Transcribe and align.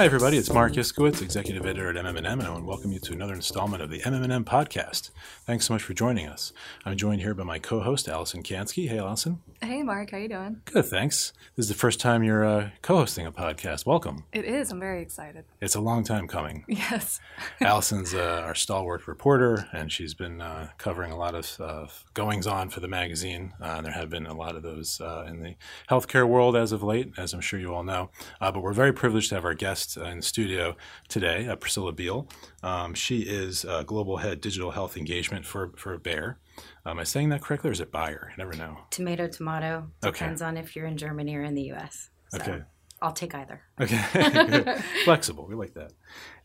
Hi, 0.00 0.06
everybody. 0.06 0.38
It's 0.38 0.50
Mark 0.50 0.72
Iskowitz, 0.72 1.20
executive 1.20 1.66
editor 1.66 1.90
at 1.90 1.96
MM&M, 1.96 2.24
and 2.24 2.42
I 2.48 2.48
want 2.48 2.62
to 2.62 2.66
welcome 2.66 2.90
you 2.90 2.98
to 3.00 3.12
another 3.12 3.34
installment 3.34 3.82
of 3.82 3.90
the 3.90 4.00
MM&M 4.00 4.46
podcast. 4.46 5.10
Thanks 5.44 5.66
so 5.66 5.74
much 5.74 5.82
for 5.82 5.92
joining 5.92 6.26
us. 6.26 6.54
I'm 6.86 6.96
joined 6.96 7.20
here 7.20 7.34
by 7.34 7.44
my 7.44 7.58
co-host, 7.58 8.08
Allison 8.08 8.42
Kansky. 8.42 8.88
Hey, 8.88 8.98
Allison. 8.98 9.42
Hey, 9.60 9.82
Mark. 9.82 10.12
How 10.12 10.16
you 10.16 10.28
doing? 10.28 10.62
Good, 10.64 10.86
thanks. 10.86 11.34
This 11.54 11.64
is 11.64 11.68
the 11.68 11.74
first 11.74 12.00
time 12.00 12.22
you're 12.22 12.46
uh, 12.46 12.70
co-hosting 12.80 13.26
a 13.26 13.30
podcast. 13.30 13.84
Welcome. 13.84 14.24
It 14.32 14.46
is. 14.46 14.72
I'm 14.72 14.80
very 14.80 15.02
excited. 15.02 15.44
It's 15.60 15.74
a 15.74 15.82
long 15.82 16.02
time 16.02 16.26
coming. 16.26 16.64
Yes. 16.90 17.20
Allison's 17.60 18.14
uh, 18.14 18.42
our 18.42 18.54
stalwart 18.54 19.06
reporter, 19.06 19.68
and 19.72 19.92
she's 19.92 20.14
been 20.14 20.40
uh, 20.40 20.70
covering 20.78 21.12
a 21.12 21.16
lot 21.16 21.34
of 21.34 21.60
uh, 21.60 21.86
goings 22.14 22.46
on 22.46 22.70
for 22.70 22.80
the 22.80 22.88
magazine. 22.88 23.52
Uh, 23.60 23.82
there 23.82 23.92
have 23.92 24.08
been 24.08 24.24
a 24.24 24.32
lot 24.32 24.56
of 24.56 24.62
those 24.62 24.98
uh, 25.02 25.26
in 25.28 25.42
the 25.42 25.56
healthcare 25.90 26.26
world 26.26 26.56
as 26.56 26.72
of 26.72 26.82
late, 26.82 27.12
as 27.18 27.34
I'm 27.34 27.42
sure 27.42 27.60
you 27.60 27.74
all 27.74 27.84
know. 27.84 28.08
Uh, 28.40 28.50
but 28.50 28.62
we're 28.62 28.72
very 28.72 28.94
privileged 28.94 29.28
to 29.28 29.34
have 29.34 29.44
our 29.44 29.52
guest 29.52 29.89
in 29.96 30.18
the 30.18 30.22
studio 30.22 30.76
today, 31.08 31.46
uh, 31.48 31.56
Priscilla 31.56 31.92
Beal. 31.92 32.28
Um, 32.62 32.94
she 32.94 33.20
is 33.20 33.64
uh, 33.64 33.82
global 33.82 34.16
head 34.18 34.40
digital 34.40 34.70
health 34.70 34.96
engagement 34.96 35.46
for 35.46 35.72
for 35.76 35.96
Bayer. 35.98 36.38
am 36.86 36.98
I 36.98 37.04
saying 37.04 37.28
that 37.30 37.42
correctly, 37.42 37.70
or 37.70 37.72
is 37.72 37.80
it 37.80 37.92
Bayer? 37.92 38.30
I 38.32 38.34
never 38.38 38.54
know. 38.54 38.78
Tomato, 38.90 39.28
tomato. 39.28 39.88
Okay. 40.04 40.18
Depends 40.18 40.42
on 40.42 40.56
if 40.56 40.74
you're 40.76 40.86
in 40.86 40.96
Germany 40.96 41.34
or 41.36 41.42
in 41.42 41.54
the 41.54 41.62
U.S. 41.74 42.10
So 42.30 42.38
Okay. 42.40 42.62
I'll 43.02 43.12
take 43.12 43.34
either. 43.34 43.62
Okay, 43.80 44.76
flexible. 45.04 45.46
We 45.48 45.54
like 45.54 45.72
that. 45.72 45.92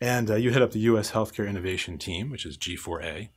And 0.00 0.30
uh, 0.30 0.36
you 0.36 0.52
head 0.52 0.62
up 0.62 0.70
the 0.70 0.78
U.S. 0.80 1.10
Healthcare 1.10 1.46
Innovation 1.46 1.98
Team, 1.98 2.30
which 2.30 2.46
is 2.46 2.56
G4A, 2.56 3.28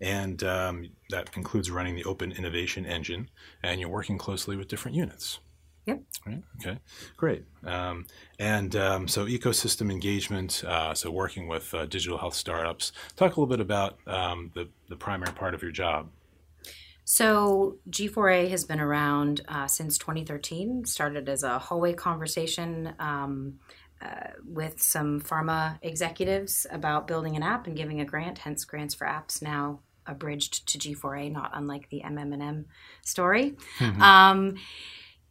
and 0.00 0.42
um, 0.42 0.90
that 1.10 1.30
includes 1.36 1.70
running 1.70 1.94
the 1.94 2.02
Open 2.04 2.32
Innovation 2.32 2.84
Engine. 2.84 3.30
And 3.62 3.80
you're 3.80 3.88
working 3.88 4.18
closely 4.18 4.56
with 4.56 4.66
different 4.66 4.96
units. 4.96 5.38
Yep. 5.86 6.02
Right. 6.26 6.42
Okay. 6.60 6.78
Great. 7.16 7.44
Um, 7.64 8.06
and 8.38 8.76
um, 8.76 9.08
so 9.08 9.26
ecosystem 9.26 9.90
engagement. 9.90 10.62
Uh, 10.64 10.94
so 10.94 11.10
working 11.10 11.48
with 11.48 11.74
uh, 11.74 11.86
digital 11.86 12.18
health 12.18 12.34
startups. 12.34 12.92
Talk 13.16 13.36
a 13.36 13.40
little 13.40 13.46
bit 13.46 13.60
about 13.60 13.98
um, 14.06 14.52
the 14.54 14.68
the 14.88 14.96
primary 14.96 15.32
part 15.32 15.54
of 15.54 15.62
your 15.62 15.72
job. 15.72 16.08
So 17.04 17.78
G4A 17.90 18.48
has 18.50 18.64
been 18.64 18.80
around 18.80 19.40
uh, 19.48 19.66
since 19.66 19.98
2013. 19.98 20.84
Started 20.84 21.28
as 21.28 21.42
a 21.42 21.58
hallway 21.58 21.94
conversation 21.94 22.94
um, 23.00 23.58
uh, 24.00 24.28
with 24.46 24.80
some 24.80 25.20
pharma 25.20 25.78
executives 25.82 26.66
about 26.70 27.08
building 27.08 27.34
an 27.34 27.42
app 27.42 27.66
and 27.66 27.76
giving 27.76 28.00
a 28.00 28.04
grant. 28.04 28.38
Hence, 28.38 28.64
grants 28.64 28.94
for 28.94 29.06
apps 29.06 29.42
now 29.42 29.80
abridged 30.06 30.66
to 30.68 30.78
G4A, 30.78 31.32
not 31.32 31.50
unlike 31.54 31.88
the 31.90 32.02
MM&M 32.04 32.66
story. 33.02 33.56
Um, 34.00 34.56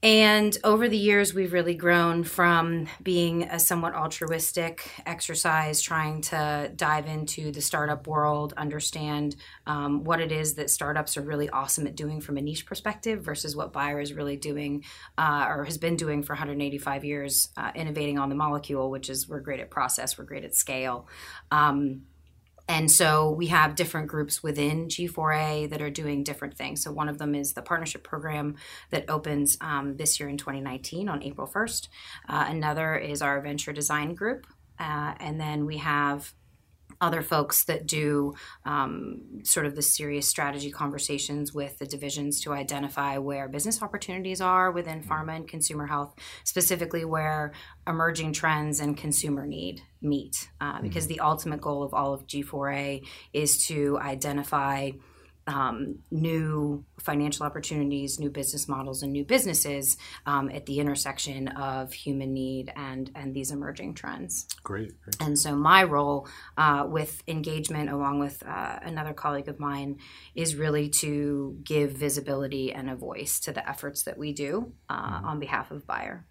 and 0.03 0.57
over 0.63 0.89
the 0.89 0.97
years, 0.97 1.31
we've 1.31 1.53
really 1.53 1.75
grown 1.75 2.23
from 2.23 2.87
being 3.03 3.43
a 3.43 3.59
somewhat 3.59 3.93
altruistic 3.93 4.89
exercise, 5.05 5.79
trying 5.79 6.21
to 6.21 6.71
dive 6.75 7.05
into 7.05 7.51
the 7.51 7.61
startup 7.61 8.07
world, 8.07 8.55
understand 8.57 9.35
um, 9.67 10.03
what 10.03 10.19
it 10.19 10.31
is 10.31 10.55
that 10.55 10.71
startups 10.71 11.17
are 11.17 11.21
really 11.21 11.49
awesome 11.51 11.85
at 11.85 11.95
doing 11.95 12.19
from 12.19 12.37
a 12.37 12.41
niche 12.41 12.65
perspective 12.65 13.21
versus 13.21 13.55
what 13.55 13.73
Bayer 13.73 13.99
is 13.99 14.13
really 14.13 14.37
doing 14.37 14.83
uh, 15.19 15.45
or 15.47 15.65
has 15.65 15.77
been 15.77 15.97
doing 15.97 16.23
for 16.23 16.33
185 16.33 17.05
years, 17.05 17.49
uh, 17.55 17.71
innovating 17.75 18.17
on 18.17 18.29
the 18.29 18.35
molecule, 18.35 18.89
which 18.89 19.07
is 19.07 19.29
we're 19.29 19.39
great 19.39 19.59
at 19.59 19.69
process, 19.69 20.17
we're 20.17 20.23
great 20.23 20.43
at 20.43 20.55
scale. 20.55 21.07
Um, 21.51 22.01
and 22.71 22.89
so 22.89 23.29
we 23.31 23.47
have 23.47 23.75
different 23.75 24.07
groups 24.07 24.41
within 24.41 24.87
G4A 24.87 25.69
that 25.71 25.81
are 25.81 25.89
doing 25.89 26.23
different 26.23 26.55
things. 26.55 26.81
So 26.81 26.89
one 26.89 27.09
of 27.09 27.17
them 27.17 27.35
is 27.35 27.51
the 27.51 27.61
partnership 27.61 28.01
program 28.01 28.55
that 28.91 29.09
opens 29.09 29.57
um, 29.59 29.97
this 29.97 30.21
year 30.21 30.29
in 30.29 30.37
2019 30.37 31.09
on 31.09 31.21
April 31.21 31.45
1st. 31.45 31.89
Uh, 32.29 32.45
another 32.47 32.95
is 32.95 33.21
our 33.21 33.41
venture 33.41 33.73
design 33.73 34.13
group. 34.13 34.47
Uh, 34.79 35.15
and 35.19 35.37
then 35.37 35.65
we 35.65 35.79
have 35.79 36.33
other 36.99 37.21
folks 37.21 37.65
that 37.65 37.87
do 37.87 38.33
um, 38.65 39.41
sort 39.43 39.65
of 39.65 39.75
the 39.75 39.81
serious 39.81 40.27
strategy 40.27 40.71
conversations 40.71 41.53
with 41.53 41.77
the 41.77 41.85
divisions 41.85 42.41
to 42.41 42.53
identify 42.53 43.17
where 43.17 43.47
business 43.47 43.81
opportunities 43.81 44.41
are 44.41 44.71
within 44.71 45.01
pharma 45.01 45.35
and 45.35 45.47
consumer 45.47 45.87
health, 45.87 46.13
specifically 46.43 47.05
where 47.05 47.53
emerging 47.87 48.33
trends 48.33 48.79
and 48.79 48.97
consumer 48.97 49.45
need 49.45 49.81
meet. 50.01 50.49
Uh, 50.59 50.81
because 50.81 51.07
the 51.07 51.19
ultimate 51.19 51.61
goal 51.61 51.83
of 51.83 51.93
all 51.93 52.13
of 52.13 52.27
G4A 52.27 53.05
is 53.33 53.65
to 53.67 53.99
identify 53.99 54.91
um, 55.47 55.99
new 56.11 56.85
financial 56.99 57.45
opportunities, 57.45 58.19
new 58.19 58.29
business 58.29 58.67
models, 58.67 59.01
and 59.03 59.11
new 59.11 59.25
businesses 59.25 59.97
um, 60.25 60.49
at 60.49 60.65
the 60.65 60.79
intersection 60.79 61.47
of 61.49 61.93
human 61.93 62.33
need 62.33 62.71
and 62.75 63.11
and 63.15 63.33
these 63.33 63.51
emerging 63.51 63.93
trends. 63.95 64.47
Great. 64.63 64.99
Great. 65.01 65.15
And 65.19 65.37
so, 65.37 65.55
my 65.55 65.83
role 65.83 66.27
uh, 66.57 66.85
with 66.87 67.23
engagement, 67.27 67.89
along 67.89 68.19
with 68.19 68.43
uh, 68.45 68.79
another 68.83 69.13
colleague 69.13 69.47
of 69.47 69.59
mine, 69.59 69.99
is 70.35 70.55
really 70.55 70.89
to 70.89 71.57
give 71.63 71.91
visibility 71.91 72.71
and 72.71 72.89
a 72.89 72.95
voice 72.95 73.39
to 73.41 73.51
the 73.51 73.67
efforts 73.67 74.03
that 74.03 74.17
we 74.17 74.33
do 74.33 74.73
uh, 74.89 75.21
on 75.23 75.39
behalf 75.39 75.71
of 75.71 75.87
Bayer. 75.87 76.25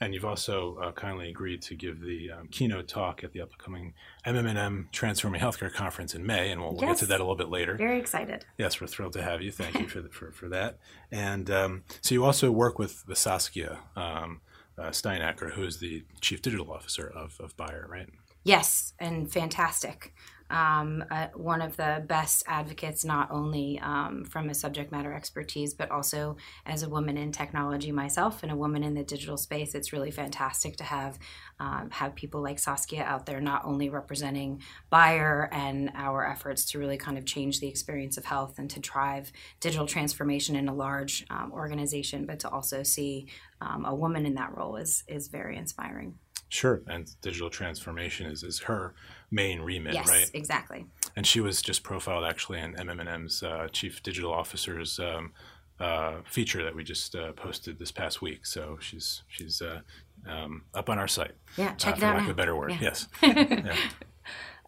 And 0.00 0.14
you've 0.14 0.24
also 0.24 0.76
uh, 0.82 0.92
kindly 0.92 1.28
agreed 1.30 1.62
to 1.62 1.74
give 1.74 2.00
the 2.00 2.30
um, 2.30 2.48
keynote 2.48 2.88
talk 2.88 3.22
at 3.24 3.32
the 3.32 3.40
upcoming 3.40 3.94
MM&M 4.26 4.88
Transforming 4.92 5.40
Healthcare 5.40 5.72
Conference 5.72 6.14
in 6.14 6.24
May, 6.24 6.50
and 6.50 6.60
we'll, 6.60 6.72
we'll 6.72 6.88
get 6.88 6.98
to 6.98 7.06
that 7.06 7.20
a 7.20 7.22
little 7.22 7.36
bit 7.36 7.50
later. 7.50 7.74
Very 7.76 7.98
excited. 7.98 8.44
Yes, 8.58 8.80
we're 8.80 8.86
thrilled 8.86 9.12
to 9.14 9.22
have 9.22 9.42
you. 9.42 9.52
Thank 9.52 9.78
you 9.78 9.88
for, 9.88 10.00
the, 10.00 10.08
for, 10.08 10.32
for 10.32 10.48
that. 10.48 10.78
And 11.12 11.50
um, 11.50 11.82
so 12.02 12.14
you 12.14 12.24
also 12.24 12.52
work 12.52 12.78
with 12.78 13.04
the 13.06 13.16
Saskia 13.16 13.80
um, 13.96 14.40
uh, 14.78 14.90
Steinacker, 14.90 15.52
who 15.52 15.64
is 15.64 15.78
the 15.78 16.04
Chief 16.20 16.40
Digital 16.40 16.70
Officer 16.70 17.10
of, 17.14 17.36
of 17.40 17.56
Bayer, 17.56 17.86
right? 17.90 18.08
Yes, 18.44 18.94
and 18.98 19.30
fantastic. 19.30 20.14
Um, 20.50 21.04
uh, 21.10 21.28
one 21.34 21.62
of 21.62 21.76
the 21.76 22.04
best 22.06 22.42
advocates, 22.46 23.04
not 23.04 23.30
only 23.30 23.78
um, 23.80 24.24
from 24.24 24.50
a 24.50 24.54
subject 24.54 24.90
matter 24.92 25.12
expertise, 25.12 25.74
but 25.74 25.90
also 25.90 26.36
as 26.66 26.82
a 26.82 26.88
woman 26.88 27.16
in 27.16 27.32
technology 27.32 27.92
myself 27.92 28.42
and 28.42 28.50
a 28.50 28.56
woman 28.56 28.82
in 28.82 28.94
the 28.94 29.04
digital 29.04 29.36
space. 29.36 29.74
It's 29.74 29.92
really 29.92 30.10
fantastic 30.10 30.76
to 30.76 30.84
have 30.84 31.18
um, 31.60 31.90
have 31.90 32.14
people 32.14 32.42
like 32.42 32.58
Saskia 32.58 33.04
out 33.04 33.26
there, 33.26 33.40
not 33.40 33.64
only 33.64 33.90
representing 33.90 34.62
Bayer 34.90 35.48
and 35.52 35.90
our 35.94 36.26
efforts 36.26 36.64
to 36.70 36.78
really 36.78 36.96
kind 36.96 37.18
of 37.18 37.26
change 37.26 37.60
the 37.60 37.68
experience 37.68 38.16
of 38.16 38.24
health 38.24 38.58
and 38.58 38.70
to 38.70 38.80
drive 38.80 39.30
digital 39.60 39.86
transformation 39.86 40.56
in 40.56 40.68
a 40.68 40.74
large 40.74 41.26
um, 41.30 41.52
organization, 41.52 42.26
but 42.26 42.40
to 42.40 42.48
also 42.48 42.82
see 42.82 43.26
um, 43.60 43.84
a 43.84 43.94
woman 43.94 44.26
in 44.26 44.34
that 44.34 44.56
role 44.56 44.76
is 44.76 45.04
is 45.06 45.28
very 45.28 45.56
inspiring. 45.56 46.14
Sure. 46.50 46.82
And 46.88 47.08
digital 47.22 47.48
transformation 47.48 48.26
is, 48.26 48.42
is 48.42 48.58
her 48.60 48.94
main 49.30 49.60
remit, 49.60 49.94
yes, 49.94 50.08
right? 50.08 50.30
exactly. 50.34 50.86
And 51.16 51.26
she 51.26 51.40
was 51.40 51.62
just 51.62 51.82
profiled 51.82 52.24
actually 52.24 52.60
in 52.60 52.74
MM&M's 52.74 53.42
uh, 53.42 53.68
Chief 53.72 54.02
Digital 54.02 54.32
Officer's 54.32 54.98
um, 54.98 55.32
uh, 55.78 56.16
feature 56.24 56.62
that 56.62 56.74
we 56.74 56.84
just 56.84 57.14
uh, 57.14 57.32
posted 57.32 57.78
this 57.78 57.90
past 57.90 58.20
week. 58.20 58.44
So 58.46 58.78
she's 58.80 59.22
she's 59.28 59.62
uh, 59.62 59.80
um, 60.28 60.64
up 60.74 60.88
on 60.88 60.98
our 60.98 61.08
site. 61.08 61.32
Yeah, 61.56 61.74
check 61.74 61.94
uh, 61.94 61.96
it 61.96 62.00
for 62.00 62.06
out 62.06 62.14
lack 62.14 62.22
now. 62.22 62.30
of 62.30 62.30
a 62.30 62.34
better 62.34 62.56
word. 62.56 62.72
Yeah. 62.72 62.78
Yes. 62.80 63.08
Yeah. 63.22 63.76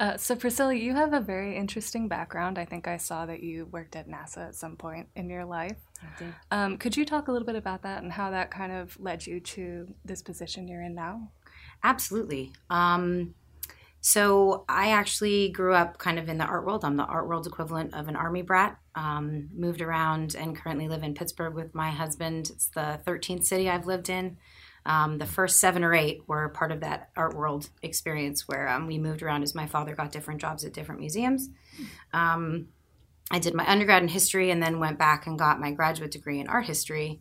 Uh, 0.00 0.16
so, 0.16 0.34
Priscilla, 0.34 0.74
you 0.74 0.94
have 0.94 1.12
a 1.12 1.20
very 1.20 1.56
interesting 1.56 2.08
background. 2.08 2.58
I 2.58 2.64
think 2.64 2.88
I 2.88 2.96
saw 2.96 3.24
that 3.26 3.40
you 3.40 3.66
worked 3.66 3.94
at 3.94 4.08
NASA 4.08 4.48
at 4.48 4.56
some 4.56 4.74
point 4.74 5.06
in 5.14 5.30
your 5.30 5.44
life. 5.44 5.76
Um, 6.50 6.76
could 6.78 6.96
you 6.96 7.04
talk 7.04 7.28
a 7.28 7.32
little 7.32 7.46
bit 7.46 7.54
about 7.54 7.82
that 7.82 8.02
and 8.02 8.10
how 8.10 8.30
that 8.30 8.50
kind 8.50 8.72
of 8.72 8.98
led 8.98 9.24
you 9.24 9.38
to 9.38 9.94
this 10.04 10.20
position 10.20 10.66
you're 10.66 10.82
in 10.82 10.96
now? 10.96 11.30
Absolutely. 11.84 12.52
Um, 12.68 13.34
so 14.04 14.64
I 14.68 14.90
actually 14.90 15.50
grew 15.50 15.74
up 15.74 15.96
kind 15.98 16.18
of 16.18 16.28
in 16.28 16.36
the 16.36 16.44
art 16.44 16.66
world. 16.66 16.84
I'm 16.84 16.96
the 16.96 17.04
art 17.04 17.28
world 17.28 17.46
equivalent 17.46 17.94
of 17.94 18.08
an 18.08 18.16
army 18.16 18.42
brat. 18.42 18.76
Um, 18.96 19.48
moved 19.54 19.80
around 19.80 20.34
and 20.34 20.56
currently 20.56 20.88
live 20.88 21.04
in 21.04 21.14
Pittsburgh 21.14 21.54
with 21.54 21.72
my 21.72 21.90
husband. 21.90 22.50
It's 22.50 22.66
the 22.66 23.00
13th 23.06 23.44
city 23.44 23.70
I've 23.70 23.86
lived 23.86 24.10
in. 24.10 24.36
Um, 24.84 25.18
the 25.18 25.26
first 25.26 25.60
seven 25.60 25.84
or 25.84 25.94
eight 25.94 26.22
were 26.26 26.48
part 26.48 26.72
of 26.72 26.80
that 26.80 27.10
art 27.16 27.36
world 27.36 27.70
experience 27.82 28.48
where 28.48 28.68
um, 28.68 28.88
we 28.88 28.98
moved 28.98 29.22
around 29.22 29.44
as 29.44 29.54
my 29.54 29.68
father 29.68 29.94
got 29.94 30.10
different 30.10 30.40
jobs 30.40 30.64
at 30.64 30.72
different 30.72 31.00
museums. 31.00 31.48
Um, 32.12 32.70
I 33.30 33.38
did 33.38 33.54
my 33.54 33.70
undergrad 33.70 34.02
in 34.02 34.08
history 34.08 34.50
and 34.50 34.60
then 34.60 34.80
went 34.80 34.98
back 34.98 35.28
and 35.28 35.38
got 35.38 35.60
my 35.60 35.70
graduate 35.70 36.10
degree 36.10 36.40
in 36.40 36.48
art 36.48 36.66
history. 36.66 37.20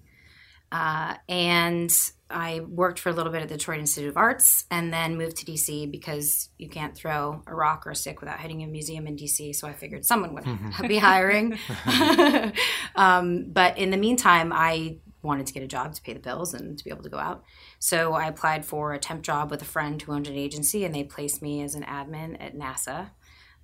Uh, 0.71 1.15
and 1.29 1.93
I 2.31 2.61
worked 2.61 2.99
for 2.99 3.09
a 3.09 3.13
little 3.13 3.31
bit 3.31 3.41
at 3.41 3.49
the 3.49 3.57
Detroit 3.57 3.79
Institute 3.79 4.09
of 4.09 4.17
Arts 4.17 4.65
and 4.71 4.93
then 4.93 5.17
moved 5.17 5.37
to 5.37 5.45
DC 5.45 5.89
because 5.91 6.49
you 6.57 6.69
can't 6.69 6.95
throw 6.95 7.43
a 7.45 7.53
rock 7.53 7.85
or 7.85 7.91
a 7.91 7.95
stick 7.95 8.21
without 8.21 8.39
hitting 8.39 8.63
a 8.63 8.67
museum 8.67 9.07
in 9.07 9.15
DC. 9.15 9.55
So 9.55 9.67
I 9.67 9.73
figured 9.73 10.05
someone 10.05 10.33
would 10.33 10.87
be 10.87 10.97
hiring. 10.97 11.57
um, 12.95 13.45
but 13.51 13.77
in 13.77 13.91
the 13.91 13.97
meantime, 13.97 14.51
I 14.53 14.97
wanted 15.21 15.45
to 15.47 15.53
get 15.53 15.63
a 15.63 15.67
job 15.67 15.93
to 15.93 16.01
pay 16.01 16.13
the 16.13 16.19
bills 16.19 16.53
and 16.53 16.77
to 16.77 16.83
be 16.83 16.89
able 16.89 17.03
to 17.03 17.09
go 17.09 17.19
out. 17.19 17.43
So 17.79 18.13
I 18.13 18.27
applied 18.27 18.65
for 18.65 18.93
a 18.93 18.99
temp 18.99 19.21
job 19.21 19.51
with 19.51 19.61
a 19.61 19.65
friend 19.65 20.01
who 20.01 20.13
owned 20.13 20.27
an 20.27 20.35
agency 20.35 20.83
and 20.83 20.93
they 20.95 21.03
placed 21.03 21.41
me 21.41 21.61
as 21.61 21.75
an 21.75 21.83
admin 21.83 22.37
at 22.39 22.55
NASA. 22.55 23.11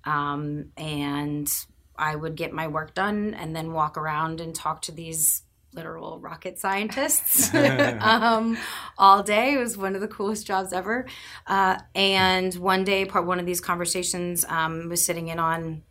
Um, 0.04 0.66
and 0.76 1.50
I 1.96 2.14
would 2.14 2.36
get 2.36 2.52
my 2.52 2.68
work 2.68 2.94
done 2.94 3.34
and 3.34 3.54
then 3.56 3.72
walk 3.72 3.96
around 3.96 4.40
and 4.40 4.54
talk 4.54 4.82
to 4.82 4.92
these 4.92 5.42
literal 5.74 6.18
rocket 6.20 6.58
scientists 6.58 7.52
um, 8.00 8.56
all 8.96 9.22
day. 9.22 9.54
It 9.54 9.58
was 9.58 9.76
one 9.76 9.94
of 9.94 10.00
the 10.00 10.08
coolest 10.08 10.46
jobs 10.46 10.72
ever. 10.72 11.06
Uh, 11.46 11.78
and 11.94 12.54
one 12.54 12.84
day, 12.84 13.04
part 13.04 13.26
one 13.26 13.38
of 13.38 13.46
these 13.46 13.60
conversations 13.60 14.44
um, 14.48 14.88
was 14.88 15.04
sitting 15.04 15.28
in 15.28 15.38
on 15.38 15.82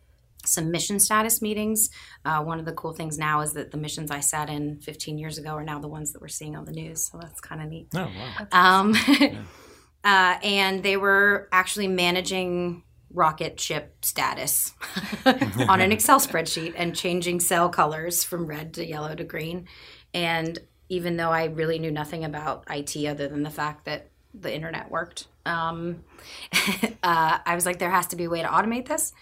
some 0.45 0.71
mission 0.71 1.00
status 1.00 1.41
meetings. 1.41 1.89
Uh, 2.25 2.41
one 2.41 2.59
of 2.59 2.65
the 2.65 2.74
cool 2.74 2.94
things 2.94 3.18
now 3.18 3.41
is 3.41 3.53
that 3.53 3.71
the 3.71 3.77
missions 3.77 4.12
I 4.12 4.21
sat 4.21 4.50
in 4.50 4.79
15 4.79 5.18
years 5.18 5.38
ago 5.38 5.51
are 5.51 5.63
now 5.63 5.79
the 5.79 5.88
ones 5.88 6.13
that 6.13 6.21
we're 6.21 6.27
seeing 6.27 6.56
on 6.56 6.65
the 6.65 6.71
news. 6.71 7.09
So 7.12 7.19
that's 7.21 7.41
kind 7.41 7.62
of 7.62 7.68
neat. 7.68 7.88
Oh, 7.95 8.09
wow. 8.18 8.47
Um, 8.51 8.95
uh, 10.03 10.38
and 10.44 10.83
they 10.83 10.97
were 10.97 11.50
actually 11.51 11.88
managing 11.88 12.83
rocket 13.13 13.59
ship 13.59 13.95
status 14.01 14.74
on 15.25 15.81
an 15.81 15.92
Excel 15.92 16.19
spreadsheet 16.19 16.74
and 16.75 16.95
changing 16.95 17.39
cell 17.39 17.69
colors 17.69 18.24
from 18.24 18.48
red 18.48 18.74
to 18.75 18.86
yellow 18.86 19.15
to 19.15 19.24
green. 19.24 19.68
And 20.13 20.59
even 20.89 21.18
though 21.18 21.31
I 21.31 21.45
really 21.45 21.80
knew 21.80 21.92
nothing 21.92 22.24
about 22.24 22.65
IT 22.69 22.95
other 23.06 23.27
than 23.27 23.44
the 23.44 23.50
fact 23.50 23.86
that 23.86 24.09
the 24.33 24.54
internet 24.54 24.89
worked, 24.92 25.27
um, 25.45 26.04
uh, 27.04 27.39
I 27.45 27.56
was 27.56 27.65
like, 27.65 27.80
there 27.80 27.92
has 27.92 28.07
to 28.07 28.15
be 28.15 28.25
a 28.25 28.30
way 28.30 28.42
to 28.42 28.48
automate 28.48 28.88
this. 28.88 29.13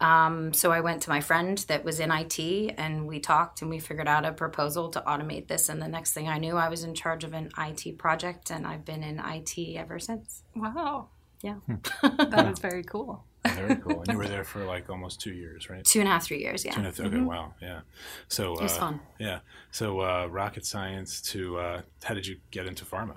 Um, 0.00 0.52
so 0.52 0.70
I 0.70 0.80
went 0.80 1.02
to 1.02 1.10
my 1.10 1.20
friend 1.20 1.58
that 1.68 1.84
was 1.84 1.98
in 1.98 2.12
IT 2.12 2.38
and 2.78 3.08
we 3.08 3.18
talked 3.18 3.62
and 3.62 3.70
we 3.70 3.80
figured 3.80 4.06
out 4.06 4.24
a 4.24 4.32
proposal 4.32 4.90
to 4.90 5.00
automate 5.00 5.48
this. 5.48 5.68
And 5.68 5.82
the 5.82 5.88
next 5.88 6.12
thing 6.12 6.28
I 6.28 6.38
knew, 6.38 6.56
I 6.56 6.68
was 6.68 6.84
in 6.84 6.94
charge 6.94 7.24
of 7.24 7.32
an 7.32 7.50
IT 7.58 7.98
project 7.98 8.50
and 8.50 8.66
I've 8.66 8.84
been 8.84 9.02
in 9.02 9.18
IT 9.18 9.58
ever 9.76 9.98
since. 9.98 10.42
Wow. 10.54 11.08
Yeah. 11.42 11.56
that 12.02 12.48
is 12.52 12.60
very 12.60 12.84
cool. 12.84 13.24
Very 13.54 13.76
cool. 13.76 14.00
And 14.00 14.08
you 14.12 14.18
were 14.18 14.26
there 14.34 14.44
for 14.44 14.64
like 14.64 14.88
almost 14.90 15.20
two 15.20 15.32
years, 15.32 15.68
right? 15.70 15.84
Two 15.84 16.00
and 16.00 16.08
a 16.08 16.12
half, 16.12 16.24
three 16.24 16.40
years, 16.40 16.64
yeah. 16.64 16.72
Two 16.72 16.78
and 16.80 16.86
a 16.86 16.90
half- 16.90 17.00
okay, 17.00 17.20
wow, 17.20 17.54
yeah. 17.62 17.80
So 18.28 18.54
It 18.54 18.62
was 18.62 18.76
uh, 18.76 18.80
fun. 18.80 19.00
Yeah. 19.18 19.40
So 19.70 20.00
uh, 20.00 20.26
rocket 20.26 20.64
science 20.66 21.20
to 21.32 21.58
uh, 21.58 21.82
how 22.02 22.14
did 22.14 22.26
you 22.26 22.38
get 22.50 22.66
into 22.66 22.84
pharma? 22.84 23.16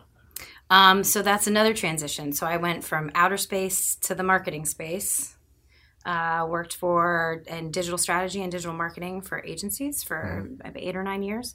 Um, 0.69 1.03
so 1.03 1.21
that's 1.21 1.47
another 1.47 1.73
transition. 1.73 2.33
So 2.33 2.47
I 2.47 2.57
went 2.57 2.83
from 2.83 3.11
outer 3.13 3.37
space 3.37 3.95
to 3.97 4.15
the 4.15 4.23
marketing 4.23 4.65
space. 4.65 5.35
Uh, 6.03 6.47
worked 6.49 6.75
for 6.77 7.43
in 7.45 7.69
digital 7.69 7.97
strategy 7.97 8.41
and 8.41 8.51
digital 8.51 8.73
marketing 8.73 9.21
for 9.21 9.43
agencies 9.45 10.01
for 10.01 10.49
about 10.59 10.73
eight 10.75 10.95
or 10.95 11.03
nine 11.03 11.21
years, 11.21 11.53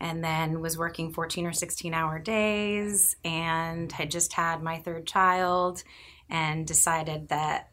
and 0.00 0.22
then 0.22 0.60
was 0.60 0.78
working 0.78 1.12
14 1.12 1.46
or 1.46 1.52
16 1.52 1.92
hour 1.92 2.20
days, 2.20 3.16
and 3.24 3.90
had 3.90 4.08
just 4.08 4.32
had 4.34 4.62
my 4.62 4.78
third 4.78 5.04
child, 5.04 5.82
and 6.30 6.64
decided 6.64 7.28
that 7.30 7.70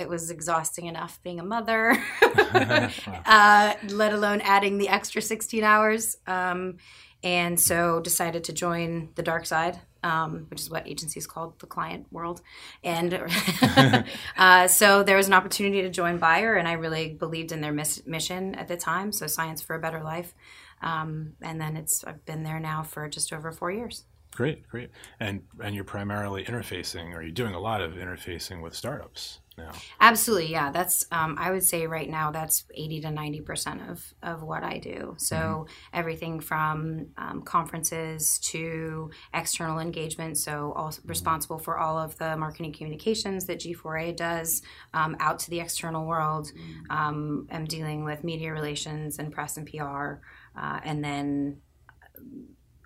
it 0.00 0.08
was 0.08 0.30
exhausting 0.30 0.86
enough 0.86 1.22
being 1.22 1.38
a 1.38 1.44
mother, 1.44 2.02
uh, 2.22 3.74
let 3.88 4.12
alone 4.12 4.40
adding 4.40 4.78
the 4.78 4.88
extra 4.88 5.22
16 5.22 5.62
hours. 5.62 6.16
Um, 6.26 6.78
and 7.22 7.60
so 7.60 8.00
decided 8.00 8.44
to 8.44 8.52
join 8.52 9.10
the 9.14 9.22
dark 9.22 9.44
side, 9.44 9.78
um, 10.02 10.46
which 10.48 10.60
is 10.60 10.70
what 10.70 10.88
agencies 10.88 11.26
called 11.26 11.58
the 11.58 11.66
client 11.66 12.06
world. 12.10 12.40
And 12.82 13.12
uh, 14.36 14.68
so 14.68 15.02
there 15.02 15.16
was 15.16 15.26
an 15.26 15.34
opportunity 15.34 15.82
to 15.82 15.90
join 15.90 16.18
Bayer, 16.18 16.54
and 16.54 16.66
I 16.66 16.72
really 16.72 17.12
believed 17.12 17.52
in 17.52 17.60
their 17.60 17.72
miss- 17.72 18.06
mission 18.06 18.54
at 18.54 18.68
the 18.68 18.76
time. 18.76 19.12
So 19.12 19.26
science 19.26 19.60
for 19.60 19.76
a 19.76 19.78
better 19.78 20.02
life. 20.02 20.34
Um, 20.82 21.34
and 21.42 21.60
then 21.60 21.76
it's 21.76 22.04
I've 22.04 22.24
been 22.24 22.42
there 22.42 22.58
now 22.58 22.82
for 22.82 23.06
just 23.06 23.34
over 23.34 23.52
four 23.52 23.70
years. 23.70 24.04
Great, 24.34 24.66
great. 24.68 24.90
And 25.18 25.42
and 25.62 25.74
you're 25.74 25.84
primarily 25.84 26.44
interfacing, 26.44 27.14
or 27.14 27.20
you're 27.20 27.32
doing 27.32 27.54
a 27.54 27.60
lot 27.60 27.82
of 27.82 27.94
interfacing 27.94 28.62
with 28.62 28.74
startups 28.74 29.40
now. 29.66 29.72
Absolutely, 30.00 30.50
yeah. 30.50 30.70
That's 30.70 31.04
um, 31.10 31.36
I 31.38 31.50
would 31.50 31.62
say 31.62 31.86
right 31.86 32.08
now 32.08 32.30
that's 32.30 32.64
eighty 32.74 33.00
to 33.00 33.10
ninety 33.10 33.40
percent 33.40 33.82
of 33.88 34.14
of 34.22 34.42
what 34.42 34.62
I 34.62 34.78
do. 34.78 35.14
So 35.18 35.66
everything 35.92 36.40
from 36.40 37.08
um, 37.16 37.42
conferences 37.42 38.38
to 38.40 39.10
external 39.34 39.78
engagement. 39.78 40.38
So 40.38 40.72
also 40.72 41.02
responsible 41.04 41.58
for 41.58 41.78
all 41.78 41.98
of 41.98 42.16
the 42.18 42.36
marketing 42.36 42.72
communications 42.72 43.46
that 43.46 43.60
G4A 43.60 44.16
does 44.16 44.62
um, 44.94 45.16
out 45.20 45.38
to 45.40 45.50
the 45.50 45.60
external 45.60 46.06
world. 46.06 46.50
Um, 46.88 47.46
I'm 47.50 47.64
dealing 47.64 48.04
with 48.04 48.24
media 48.24 48.52
relations 48.52 49.18
and 49.18 49.32
press 49.32 49.56
and 49.56 49.66
PR, 49.66 50.20
uh, 50.58 50.80
and 50.84 51.04
then 51.04 51.60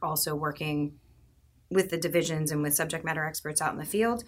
also 0.02 0.34
working 0.34 0.98
with 1.74 1.90
the 1.90 1.98
divisions 1.98 2.50
and 2.50 2.62
with 2.62 2.74
subject 2.74 3.04
matter 3.04 3.24
experts 3.24 3.60
out 3.60 3.72
in 3.72 3.78
the 3.78 3.84
field, 3.84 4.24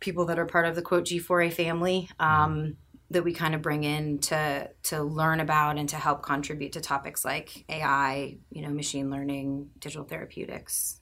people 0.00 0.26
that 0.26 0.38
are 0.38 0.46
part 0.46 0.66
of 0.66 0.74
the 0.74 0.82
quote 0.82 1.04
G4A 1.04 1.52
family 1.52 2.10
um, 2.20 2.76
that 3.10 3.24
we 3.24 3.32
kind 3.32 3.54
of 3.54 3.62
bring 3.62 3.84
in 3.84 4.18
to 4.18 4.68
to 4.82 5.02
learn 5.02 5.40
about 5.40 5.78
and 5.78 5.88
to 5.88 5.96
help 5.96 6.22
contribute 6.22 6.72
to 6.72 6.80
topics 6.80 7.24
like 7.24 7.64
AI, 7.70 8.36
you 8.50 8.62
know, 8.62 8.68
machine 8.68 9.10
learning, 9.10 9.70
digital 9.78 10.04
therapeutics, 10.04 11.00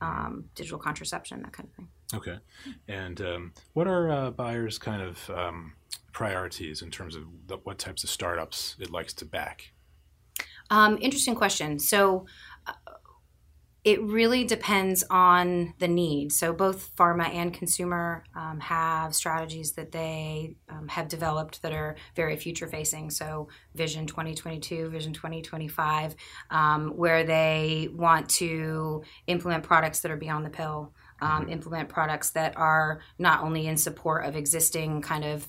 um, 0.00 0.44
digital 0.54 0.78
contraception, 0.78 1.42
that 1.42 1.52
kind 1.52 1.68
of 1.68 1.74
thing. 1.74 1.88
Okay. 2.14 2.38
And 2.88 3.20
um, 3.20 3.52
what 3.72 3.86
are 3.86 4.10
uh, 4.10 4.30
Bayer's 4.30 4.78
kind 4.78 5.02
of 5.02 5.30
um, 5.30 5.74
priorities 6.12 6.80
in 6.80 6.90
terms 6.90 7.16
of 7.16 7.24
the, 7.46 7.56
what 7.58 7.78
types 7.78 8.04
of 8.04 8.10
startups 8.10 8.76
it 8.78 8.90
likes 8.90 9.12
to 9.14 9.24
back? 9.24 9.72
Um, 10.70 10.98
interesting 11.00 11.34
question. 11.34 11.78
So 11.78 12.26
it 13.84 14.02
really 14.02 14.44
depends 14.44 15.04
on 15.10 15.74
the 15.78 15.86
need. 15.86 16.32
So 16.32 16.54
both 16.54 16.96
pharma 16.96 17.28
and 17.28 17.52
consumer 17.52 18.24
um, 18.34 18.58
have 18.60 19.14
strategies 19.14 19.72
that 19.72 19.92
they 19.92 20.56
um, 20.70 20.88
have 20.88 21.08
developed 21.08 21.60
that 21.60 21.72
are 21.72 21.96
very 22.16 22.36
future 22.36 22.66
facing. 22.66 23.10
So 23.10 23.48
Vision 23.74 24.06
2022, 24.06 24.88
Vision 24.88 25.12
2025, 25.12 26.16
um, 26.50 26.96
where 26.96 27.24
they 27.24 27.90
want 27.92 28.30
to 28.30 29.04
implement 29.26 29.64
products 29.64 30.00
that 30.00 30.10
are 30.10 30.16
beyond 30.16 30.46
the 30.46 30.50
pill. 30.50 30.94
Um, 31.20 31.48
implement 31.48 31.88
products 31.88 32.30
that 32.30 32.56
are 32.56 33.00
not 33.18 33.42
only 33.42 33.66
in 33.66 33.76
support 33.76 34.26
of 34.26 34.36
existing 34.36 35.00
kind 35.00 35.24
of 35.24 35.48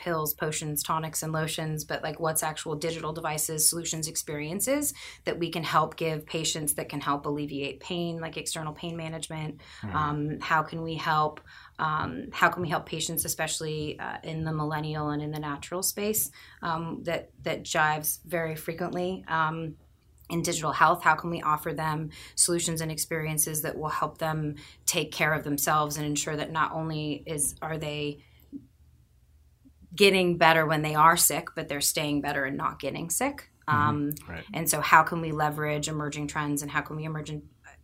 pills, 0.00 0.34
potions, 0.34 0.82
tonics, 0.82 1.22
and 1.22 1.32
lotions, 1.32 1.84
but 1.84 2.02
like 2.02 2.18
what's 2.18 2.42
actual 2.42 2.74
digital 2.74 3.12
devices, 3.12 3.68
solutions, 3.68 4.08
experiences 4.08 4.92
that 5.24 5.38
we 5.38 5.50
can 5.50 5.62
help 5.62 5.96
give 5.96 6.26
patients 6.26 6.74
that 6.74 6.88
can 6.88 7.00
help 7.00 7.26
alleviate 7.26 7.78
pain, 7.80 8.20
like 8.20 8.36
external 8.36 8.72
pain 8.72 8.96
management. 8.96 9.60
Um, 9.92 10.40
how 10.40 10.62
can 10.62 10.82
we 10.82 10.94
help? 10.94 11.40
Um, 11.78 12.28
how 12.32 12.48
can 12.48 12.62
we 12.62 12.68
help 12.68 12.86
patients, 12.86 13.24
especially 13.24 13.98
uh, 14.00 14.18
in 14.24 14.44
the 14.44 14.52
millennial 14.52 15.10
and 15.10 15.22
in 15.22 15.30
the 15.30 15.38
natural 15.38 15.82
space, 15.82 16.30
um, 16.62 17.02
that 17.04 17.30
that 17.42 17.62
jives 17.62 18.18
very 18.24 18.56
frequently. 18.56 19.24
Um, 19.28 19.76
in 20.30 20.42
digital 20.42 20.72
health 20.72 21.02
how 21.02 21.16
can 21.16 21.28
we 21.28 21.42
offer 21.42 21.72
them 21.72 22.10
solutions 22.36 22.80
and 22.80 22.90
experiences 22.90 23.62
that 23.62 23.76
will 23.76 23.88
help 23.88 24.18
them 24.18 24.54
take 24.86 25.10
care 25.10 25.34
of 25.34 25.42
themselves 25.42 25.96
and 25.96 26.06
ensure 26.06 26.36
that 26.36 26.52
not 26.52 26.72
only 26.72 27.24
is 27.26 27.56
are 27.60 27.78
they 27.78 28.22
getting 29.94 30.38
better 30.38 30.66
when 30.66 30.82
they 30.82 30.94
are 30.94 31.16
sick, 31.16 31.48
but 31.54 31.68
they're 31.68 31.80
staying 31.80 32.20
better 32.20 32.44
and 32.44 32.56
not 32.56 32.78
getting 32.78 33.10
sick. 33.10 33.50
Um, 33.68 34.12
Right. 34.28 34.44
and 34.52 34.68
so, 34.68 34.80
how 34.80 35.02
can 35.02 35.20
we 35.20 35.32
leverage 35.32 35.88
emerging 35.88 36.26
trends, 36.28 36.62
and 36.62 36.70
how 36.70 36.80
can 36.80 36.96
we 36.96 37.04
emerge, 37.04 37.32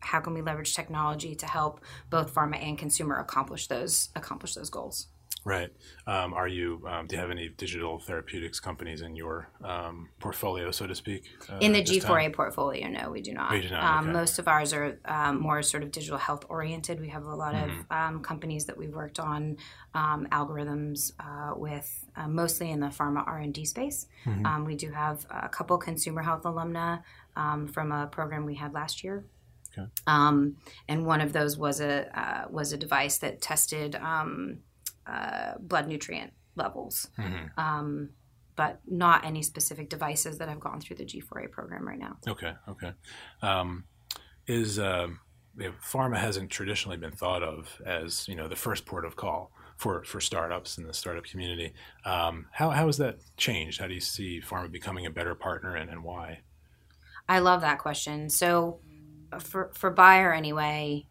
how 0.00 0.20
can 0.20 0.34
we 0.34 0.42
leverage 0.42 0.74
technology 0.74 1.34
to 1.36 1.46
help 1.46 1.80
both 2.10 2.34
pharma 2.34 2.56
and 2.62 2.76
consumer 2.78 3.16
accomplish 3.18 3.68
those 3.68 4.08
accomplish 4.16 4.54
those 4.54 4.70
goals? 4.70 5.08
Right. 5.46 5.70
Um, 6.08 6.34
are 6.34 6.48
you? 6.48 6.82
Um, 6.90 7.06
do 7.06 7.14
you 7.14 7.20
have 7.22 7.30
any 7.30 7.48
digital 7.50 8.00
therapeutics 8.00 8.58
companies 8.58 9.00
in 9.00 9.14
your 9.14 9.48
um, 9.62 10.08
portfolio, 10.18 10.72
so 10.72 10.88
to 10.88 10.94
speak? 10.96 11.22
uh, 11.48 11.58
In 11.60 11.72
the 11.72 11.78
at 11.78 11.86
this 11.86 12.02
time? 12.02 12.16
G4A 12.16 12.34
portfolio, 12.34 12.88
no, 12.88 13.10
we 13.10 13.22
do 13.22 13.32
not. 13.32 13.52
We 13.52 13.60
do 13.60 13.70
not, 13.70 13.84
Um, 13.84 14.04
okay. 14.08 14.12
Most 14.18 14.40
of 14.40 14.48
ours 14.48 14.72
are 14.72 14.98
um, 15.04 15.38
more 15.40 15.62
sort 15.62 15.84
of 15.84 15.92
digital 15.92 16.18
health 16.18 16.44
oriented. 16.48 17.00
We 17.00 17.10
have 17.10 17.24
a 17.26 17.34
lot 17.34 17.54
Mm-hmm. 17.54 17.78
of 17.80 17.86
um, 17.96 18.22
companies 18.22 18.64
that 18.66 18.76
we've 18.76 18.92
worked 18.92 19.20
on 19.20 19.56
um, 19.94 20.26
algorithms 20.32 21.12
uh, 21.20 21.54
with, 21.56 21.88
uh, 22.16 22.26
mostly 22.26 22.72
in 22.72 22.80
the 22.80 22.88
pharma 22.88 23.22
R 23.24 23.38
and 23.38 23.54
D 23.54 23.64
space. 23.64 24.08
Mm-hmm. 24.24 24.44
Um, 24.46 24.64
we 24.64 24.74
do 24.74 24.90
have 24.90 25.24
a 25.30 25.48
couple 25.48 25.78
consumer 25.78 26.22
health 26.22 26.42
alumna 26.42 27.04
um, 27.36 27.68
from 27.68 27.92
a 27.92 28.08
program 28.08 28.46
we 28.46 28.56
had 28.56 28.74
last 28.74 29.04
year. 29.04 29.24
Okay. 29.78 29.88
Um, 30.08 30.56
and 30.88 31.06
one 31.06 31.20
of 31.20 31.32
those 31.32 31.56
was 31.56 31.80
a 31.80 31.94
uh, 32.20 32.48
was 32.50 32.72
a 32.72 32.76
device 32.76 33.18
that 33.18 33.40
tested 33.40 33.94
um, 33.94 34.58
uh, 35.06 35.54
blood 35.58 35.86
nutrient 35.88 36.32
levels 36.56 37.08
Mhm. 37.18 37.58
um, 37.58 38.10
but 38.56 38.80
not 38.86 39.24
any 39.24 39.42
specific 39.42 39.90
devices 39.90 40.38
that 40.38 40.48
have 40.48 40.58
gone 40.60 40.80
through 40.80 40.96
the 40.96 41.04
G4A 41.04 41.50
program 41.50 41.86
right 41.86 41.98
now. 41.98 42.16
Okay. 42.26 42.54
Okay. 42.68 42.92
Um, 43.42 43.84
is 44.46 44.78
know, 45.68 45.74
pharma 45.82 46.16
hasn't 46.18 46.50
traditionally 46.50 46.96
been 46.96 47.12
thought 47.12 47.42
of 47.42 47.80
as 47.84 48.26
you 48.28 48.34
know 48.34 48.48
the 48.48 48.56
first 48.56 48.86
port 48.86 49.04
of 49.04 49.16
call 49.16 49.50
for, 49.76 50.02
for 50.04 50.20
startups 50.20 50.78
in 50.78 50.86
the 50.86 50.94
startup 50.94 51.24
community. 51.24 51.74
Um, 52.04 52.46
how 52.52 52.70
how 52.70 52.86
has 52.86 52.96
that 52.98 53.18
changed? 53.36 53.80
How 53.80 53.86
do 53.86 53.94
you 53.94 54.00
see 54.00 54.40
pharma 54.40 54.70
becoming 54.70 55.04
a 55.06 55.10
better 55.10 55.34
partner, 55.34 55.76
and, 55.76 55.90
and 55.90 56.02
why? 56.02 56.40
I 57.28 57.40
love 57.40 57.60
that 57.60 57.78
question. 57.78 58.30
So, 58.30 58.80
uh, 59.32 59.38
for 59.38 59.70
for 59.74 59.90
Bayer 59.90 60.32
anyway, 60.32 61.06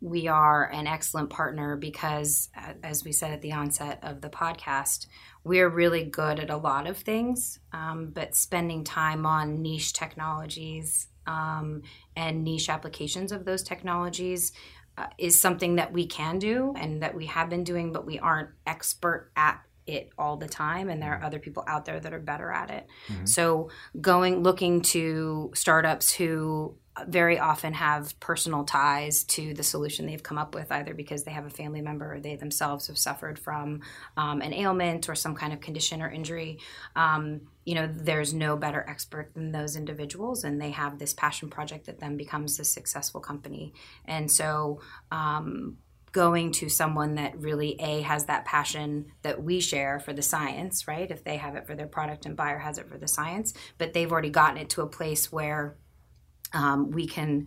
we 0.00 0.28
are 0.28 0.70
an 0.70 0.86
excellent 0.86 1.30
partner 1.30 1.76
because, 1.76 2.48
uh, 2.56 2.74
as 2.82 3.04
we 3.04 3.12
said 3.12 3.32
at 3.32 3.42
the 3.42 3.52
onset 3.52 3.98
of 4.02 4.20
the 4.20 4.28
podcast, 4.28 5.06
we're 5.44 5.68
really 5.68 6.04
good 6.04 6.38
at 6.38 6.50
a 6.50 6.56
lot 6.56 6.86
of 6.86 6.96
things, 6.96 7.58
um, 7.72 8.10
but 8.12 8.36
spending 8.36 8.84
time 8.84 9.26
on 9.26 9.60
niche 9.60 9.92
technologies 9.92 11.08
um, 11.26 11.82
and 12.16 12.44
niche 12.44 12.68
applications 12.68 13.32
of 13.32 13.44
those 13.44 13.62
technologies 13.62 14.52
uh, 14.96 15.06
is 15.18 15.38
something 15.38 15.76
that 15.76 15.92
we 15.92 16.06
can 16.06 16.38
do 16.38 16.74
and 16.76 17.02
that 17.02 17.14
we 17.14 17.26
have 17.26 17.48
been 17.48 17.64
doing, 17.64 17.92
but 17.92 18.06
we 18.06 18.18
aren't 18.18 18.50
expert 18.66 19.30
at 19.36 19.60
it 19.88 20.10
all 20.18 20.36
the 20.36 20.46
time 20.46 20.90
and 20.90 21.02
there 21.02 21.14
are 21.14 21.24
other 21.24 21.38
people 21.38 21.64
out 21.66 21.86
there 21.86 21.98
that 21.98 22.12
are 22.12 22.18
better 22.18 22.52
at 22.52 22.70
it 22.70 22.86
mm-hmm. 23.10 23.24
so 23.24 23.70
going 24.00 24.42
looking 24.42 24.82
to 24.82 25.50
startups 25.54 26.12
who 26.12 26.76
very 27.06 27.38
often 27.38 27.72
have 27.74 28.18
personal 28.20 28.64
ties 28.64 29.24
to 29.24 29.54
the 29.54 29.62
solution 29.62 30.06
they've 30.06 30.22
come 30.22 30.38
up 30.38 30.54
with, 30.54 30.72
either 30.72 30.94
because 30.94 31.24
they 31.24 31.30
have 31.30 31.46
a 31.46 31.50
family 31.50 31.80
member 31.80 32.14
or 32.14 32.20
they 32.20 32.36
themselves 32.36 32.86
have 32.88 32.98
suffered 32.98 33.38
from 33.38 33.80
um, 34.16 34.40
an 34.40 34.52
ailment 34.52 35.08
or 35.08 35.14
some 35.14 35.34
kind 35.34 35.52
of 35.52 35.60
condition 35.60 36.02
or 36.02 36.10
injury. 36.10 36.58
Um, 36.96 37.42
you 37.64 37.74
know, 37.74 37.88
there's 37.92 38.32
no 38.32 38.56
better 38.56 38.84
expert 38.88 39.34
than 39.34 39.52
those 39.52 39.76
individuals, 39.76 40.44
and 40.44 40.60
they 40.60 40.70
have 40.70 40.98
this 40.98 41.12
passion 41.12 41.50
project 41.50 41.86
that 41.86 42.00
then 42.00 42.16
becomes 42.16 42.58
a 42.58 42.64
successful 42.64 43.20
company. 43.20 43.74
And 44.06 44.30
so, 44.30 44.80
um, 45.12 45.76
going 46.12 46.52
to 46.52 46.68
someone 46.68 47.16
that 47.16 47.38
really 47.38 47.76
a 47.80 48.00
has 48.00 48.24
that 48.26 48.44
passion 48.44 49.06
that 49.22 49.42
we 49.42 49.60
share 49.60 50.00
for 50.00 50.12
the 50.12 50.22
science 50.22 50.88
right 50.88 51.10
if 51.10 51.22
they 51.22 51.36
have 51.36 51.54
it 51.54 51.66
for 51.66 51.74
their 51.74 51.86
product 51.86 52.24
and 52.26 52.36
Bayer 52.36 52.58
has 52.58 52.78
it 52.78 52.88
for 52.88 52.98
the 52.98 53.06
science 53.06 53.52
but 53.76 53.92
they've 53.92 54.10
already 54.10 54.30
gotten 54.30 54.56
it 54.56 54.70
to 54.70 54.82
a 54.82 54.86
place 54.86 55.30
where 55.30 55.76
um, 56.52 56.90
we 56.90 57.06
can 57.06 57.46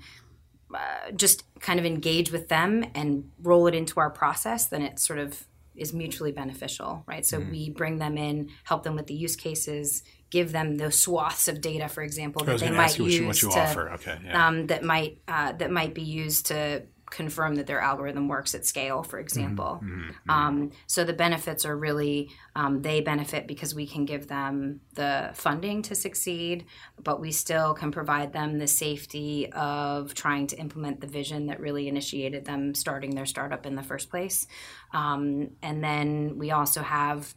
uh, 0.73 1.11
just 1.15 1.43
kind 1.59 1.79
of 1.79 1.85
engage 1.85 2.31
with 2.31 2.47
them 2.47 2.85
and 2.95 3.29
roll 3.41 3.67
it 3.67 3.75
into 3.75 3.99
our 3.99 4.09
process, 4.09 4.67
then 4.67 4.81
it 4.81 4.99
sort 4.99 5.19
of 5.19 5.45
is 5.75 5.93
mutually 5.93 6.31
beneficial, 6.31 7.03
right? 7.07 7.25
So 7.25 7.39
mm-hmm. 7.39 7.51
we 7.51 7.69
bring 7.69 7.97
them 7.97 8.17
in, 8.17 8.49
help 8.63 8.83
them 8.83 8.95
with 8.95 9.07
the 9.07 9.13
use 9.13 9.35
cases, 9.35 10.03
give 10.29 10.51
them 10.51 10.77
those 10.77 10.97
swaths 10.97 11.47
of 11.47 11.61
data, 11.61 11.87
for 11.87 12.03
example, 12.03 12.43
that 12.45 12.59
they 12.59 12.71
might 12.71 12.97
use 12.97 13.17
you, 13.17 13.27
what 13.27 13.41
you 13.41 13.49
to, 13.49 13.79
okay, 13.93 14.17
yeah. 14.23 14.47
um, 14.47 14.67
that 14.67 14.83
might 14.83 15.19
uh, 15.27 15.53
that 15.53 15.71
might 15.71 15.93
be 15.93 16.03
used 16.03 16.47
to 16.47 16.83
confirm 17.11 17.55
that 17.55 17.67
their 17.67 17.79
algorithm 17.79 18.27
works 18.27 18.55
at 18.55 18.65
scale, 18.65 19.03
for 19.03 19.19
example. 19.19 19.79
Mm-hmm, 19.83 19.99
mm-hmm, 19.99 20.09
mm-hmm. 20.09 20.31
Um, 20.31 20.71
so 20.87 21.03
the 21.03 21.13
benefits 21.13 21.65
are 21.65 21.77
really 21.77 22.31
um, 22.55 22.81
they 22.81 23.01
benefit 23.01 23.47
because 23.47 23.75
we 23.75 23.85
can 23.85 24.05
give 24.05 24.27
them 24.27 24.81
the 24.95 25.29
funding 25.33 25.81
to 25.83 25.95
succeed, 25.95 26.65
but 27.03 27.21
we 27.21 27.31
still 27.31 27.73
can 27.73 27.91
provide 27.91 28.33
them 28.33 28.57
the 28.57 28.67
safety 28.67 29.51
of 29.51 30.13
trying 30.13 30.47
to 30.47 30.57
implement 30.57 31.01
the 31.01 31.07
vision 31.07 31.47
that 31.47 31.59
really 31.59 31.87
initiated 31.87 32.45
them 32.45 32.73
starting 32.73 33.13
their 33.13 33.25
startup 33.25 33.65
in 33.65 33.75
the 33.75 33.83
first 33.83 34.09
place. 34.09 34.47
Um, 34.93 35.51
and 35.61 35.83
then 35.83 36.37
we 36.37 36.51
also 36.51 36.81
have 36.81 37.33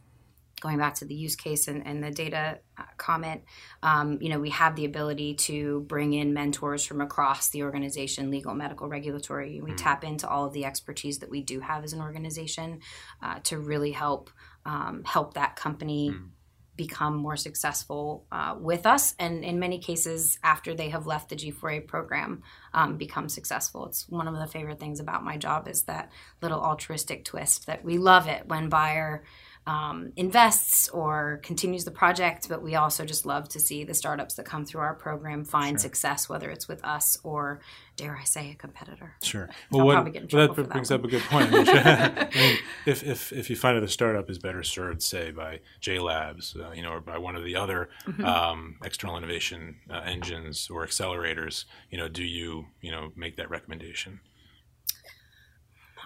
going 0.65 0.79
back 0.79 0.95
to 0.95 1.05
the 1.05 1.13
use 1.13 1.35
case 1.35 1.67
and, 1.67 1.85
and 1.85 2.03
the 2.03 2.09
data 2.09 2.57
uh, 2.75 2.83
comment, 2.97 3.43
um, 3.83 4.17
you 4.19 4.29
know, 4.29 4.39
we 4.39 4.49
have 4.49 4.75
the 4.75 4.85
ability 4.85 5.35
to 5.35 5.81
bring 5.81 6.13
in 6.13 6.33
mentors 6.33 6.83
from 6.83 7.01
across 7.01 7.49
the 7.49 7.61
organization, 7.61 8.31
legal, 8.31 8.55
medical, 8.55 8.87
regulatory. 8.87 9.61
We 9.61 9.71
mm. 9.71 9.77
tap 9.77 10.03
into 10.03 10.27
all 10.27 10.45
of 10.45 10.53
the 10.53 10.65
expertise 10.65 11.19
that 11.19 11.29
we 11.29 11.41
do 11.43 11.59
have 11.59 11.83
as 11.83 11.93
an 11.93 12.01
organization 12.01 12.79
uh, 13.21 13.41
to 13.43 13.59
really 13.59 13.91
help 13.91 14.31
um, 14.65 15.03
help 15.05 15.35
that 15.35 15.55
company. 15.55 16.09
Mm. 16.11 16.29
Become 16.77 17.15
more 17.15 17.37
successful 17.37 18.25
uh, 18.33 18.55
with 18.59 18.85
us, 18.85 19.15
and 19.17 19.45
in 19.45 19.59
many 19.59 19.79
cases, 19.79 20.37
after 20.43 20.75
they 20.75 20.89
have 20.89 21.07
left 21.07 21.29
the 21.29 21.37
G4A 21.37 21.87
program, 21.87 22.43
um, 22.73 22.97
become 22.97 23.29
successful. 23.29 23.85
It's 23.85 24.09
one 24.09 24.27
of 24.27 24.35
the 24.35 24.45
favorite 24.45 24.77
things 24.77 24.99
about 24.99 25.23
my 25.23 25.37
job 25.37 25.69
is 25.69 25.83
that 25.83 26.11
little 26.41 26.59
altruistic 26.59 27.23
twist 27.23 27.67
that 27.67 27.85
we 27.85 27.97
love 27.97 28.27
it 28.27 28.49
when 28.49 28.67
Bayer 28.67 29.23
um, 29.67 30.11
invests 30.15 30.89
or 30.89 31.39
continues 31.41 31.85
the 31.85 31.91
project, 31.91 32.47
but 32.47 32.61
we 32.61 32.75
also 32.75 33.03
just 33.03 33.25
love 33.25 33.49
to 33.49 33.59
see 33.59 33.83
the 33.83 33.95
startups 33.95 34.35
that 34.35 34.45
come 34.45 34.63
through 34.63 34.81
our 34.81 34.93
program 34.93 35.43
find 35.43 35.73
sure. 35.75 35.79
success, 35.79 36.29
whether 36.29 36.51
it's 36.51 36.67
with 36.67 36.83
us 36.85 37.17
or, 37.23 37.61
dare 37.95 38.15
I 38.15 38.25
say, 38.25 38.51
a 38.51 38.55
competitor. 38.55 39.15
Sure. 39.23 39.49
Well, 39.71 39.85
what, 39.87 40.03
well 40.03 40.13
that, 40.13 40.55
that 40.55 40.69
brings 40.69 40.91
up 40.91 41.03
a 41.03 41.07
good 41.07 41.23
point. 41.23 41.49
I 41.53 42.29
mean, 42.35 42.57
if, 42.85 43.03
if, 43.03 43.33
if 43.33 43.49
you 43.49 43.55
find 43.55 43.75
that 43.75 43.83
a 43.83 43.87
startup 43.87 44.29
is 44.29 44.37
better 44.37 44.61
served, 44.61 45.01
say, 45.01 45.31
by 45.31 45.61
J 45.79 45.97
Labs, 45.97 46.55
uh, 46.55 46.71
you 46.71 46.83
know, 46.83 46.91
or 46.91 47.01
by 47.01 47.17
one 47.17 47.35
of 47.35 47.43
the 47.43 47.55
other 47.55 47.89
mm-hmm. 48.05 48.23
um, 48.23 48.75
external 48.83 49.17
innovation 49.17 49.77
uh, 49.89 50.01
engines 50.05 50.69
or 50.69 50.85
accelerators, 50.85 51.65
you 51.89 51.97
know, 51.97 52.07
do 52.07 52.23
you, 52.23 52.67
you 52.81 52.91
know, 52.91 53.11
make 53.15 53.35
that 53.37 53.49
recommendation? 53.49 54.19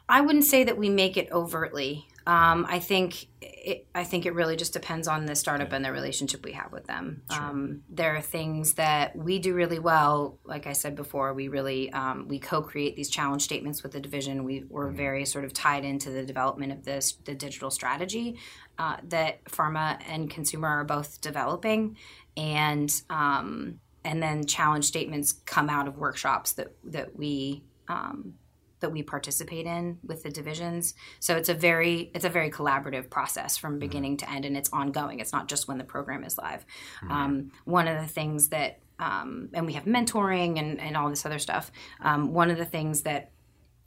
I 0.07 0.21
wouldn't 0.21 0.45
say 0.45 0.63
that 0.63 0.77
we 0.77 0.89
make 0.89 1.17
it 1.17 1.29
overtly. 1.31 2.07
Um, 2.27 2.65
I 2.69 2.79
think 2.79 3.27
it, 3.41 3.87
I 3.95 4.03
think 4.03 4.25
it 4.25 4.33
really 4.33 4.55
just 4.55 4.73
depends 4.73 5.07
on 5.07 5.25
the 5.25 5.35
startup 5.35 5.71
and 5.71 5.83
the 5.83 5.91
relationship 5.91 6.43
we 6.43 6.51
have 6.53 6.71
with 6.71 6.85
them. 6.85 7.23
Sure. 7.31 7.41
Um, 7.41 7.81
there 7.89 8.15
are 8.15 8.21
things 8.21 8.73
that 8.73 9.15
we 9.15 9.39
do 9.39 9.53
really 9.53 9.79
well. 9.79 10.37
Like 10.43 10.67
I 10.67 10.73
said 10.73 10.95
before, 10.95 11.33
we 11.33 11.47
really 11.47 11.91
um, 11.91 12.27
we 12.27 12.39
co-create 12.39 12.95
these 12.95 13.09
challenge 13.09 13.43
statements 13.43 13.83
with 13.83 13.93
the 13.93 13.99
division. 13.99 14.43
We 14.43 14.65
were 14.69 14.87
mm-hmm. 14.87 14.97
very 14.97 15.25
sort 15.25 15.45
of 15.45 15.53
tied 15.53 15.85
into 15.85 16.09
the 16.09 16.25
development 16.25 16.71
of 16.71 16.83
this 16.85 17.13
the 17.23 17.35
digital 17.35 17.71
strategy 17.71 18.37
uh, 18.77 18.97
that 19.09 19.43
pharma 19.45 19.99
and 20.07 20.29
consumer 20.29 20.67
are 20.67 20.85
both 20.85 21.21
developing, 21.21 21.97
and 22.37 22.91
um, 23.09 23.79
and 24.03 24.21
then 24.21 24.45
challenge 24.45 24.85
statements 24.85 25.33
come 25.45 25.69
out 25.69 25.87
of 25.87 25.97
workshops 25.97 26.53
that 26.53 26.73
that 26.83 27.15
we 27.15 27.63
um, 27.87 28.35
that 28.79 28.91
we 28.91 29.03
participate 29.03 29.65
in 29.65 29.97
with 30.03 30.23
the 30.23 30.29
divisions. 30.29 30.93
So 31.19 31.35
it's 31.35 31.49
a 31.49 31.53
very 31.53 32.11
it's 32.13 32.25
a 32.25 32.29
very 32.29 32.49
collaborative 32.49 33.09
process 33.09 33.57
from 33.57 33.73
mm-hmm. 33.73 33.79
beginning 33.79 34.17
mm-hmm. 34.17 34.27
to 34.27 34.35
end, 34.35 34.45
and 34.45 34.57
it's 34.57 34.69
ongoing. 34.71 35.19
It's 35.19 35.33
not 35.33 35.47
just 35.47 35.67
when 35.67 35.77
the 35.77 35.83
program 35.83 36.23
is 36.23 36.37
live. 36.37 36.65
Mm-hmm. 37.03 37.11
Um, 37.11 37.51
one 37.65 37.87
of 37.87 37.99
the 38.01 38.07
things 38.07 38.49
that 38.49 38.79
um, 38.99 39.49
and 39.53 39.65
we 39.65 39.73
have 39.73 39.85
mentoring 39.85 40.59
and, 40.59 40.79
and 40.79 40.97
all 40.97 41.09
this 41.09 41.25
other 41.25 41.39
stuff. 41.39 41.71
Um, 42.01 42.33
one 42.33 42.51
of 42.51 42.57
the 42.57 42.65
things 42.65 43.03
that 43.03 43.31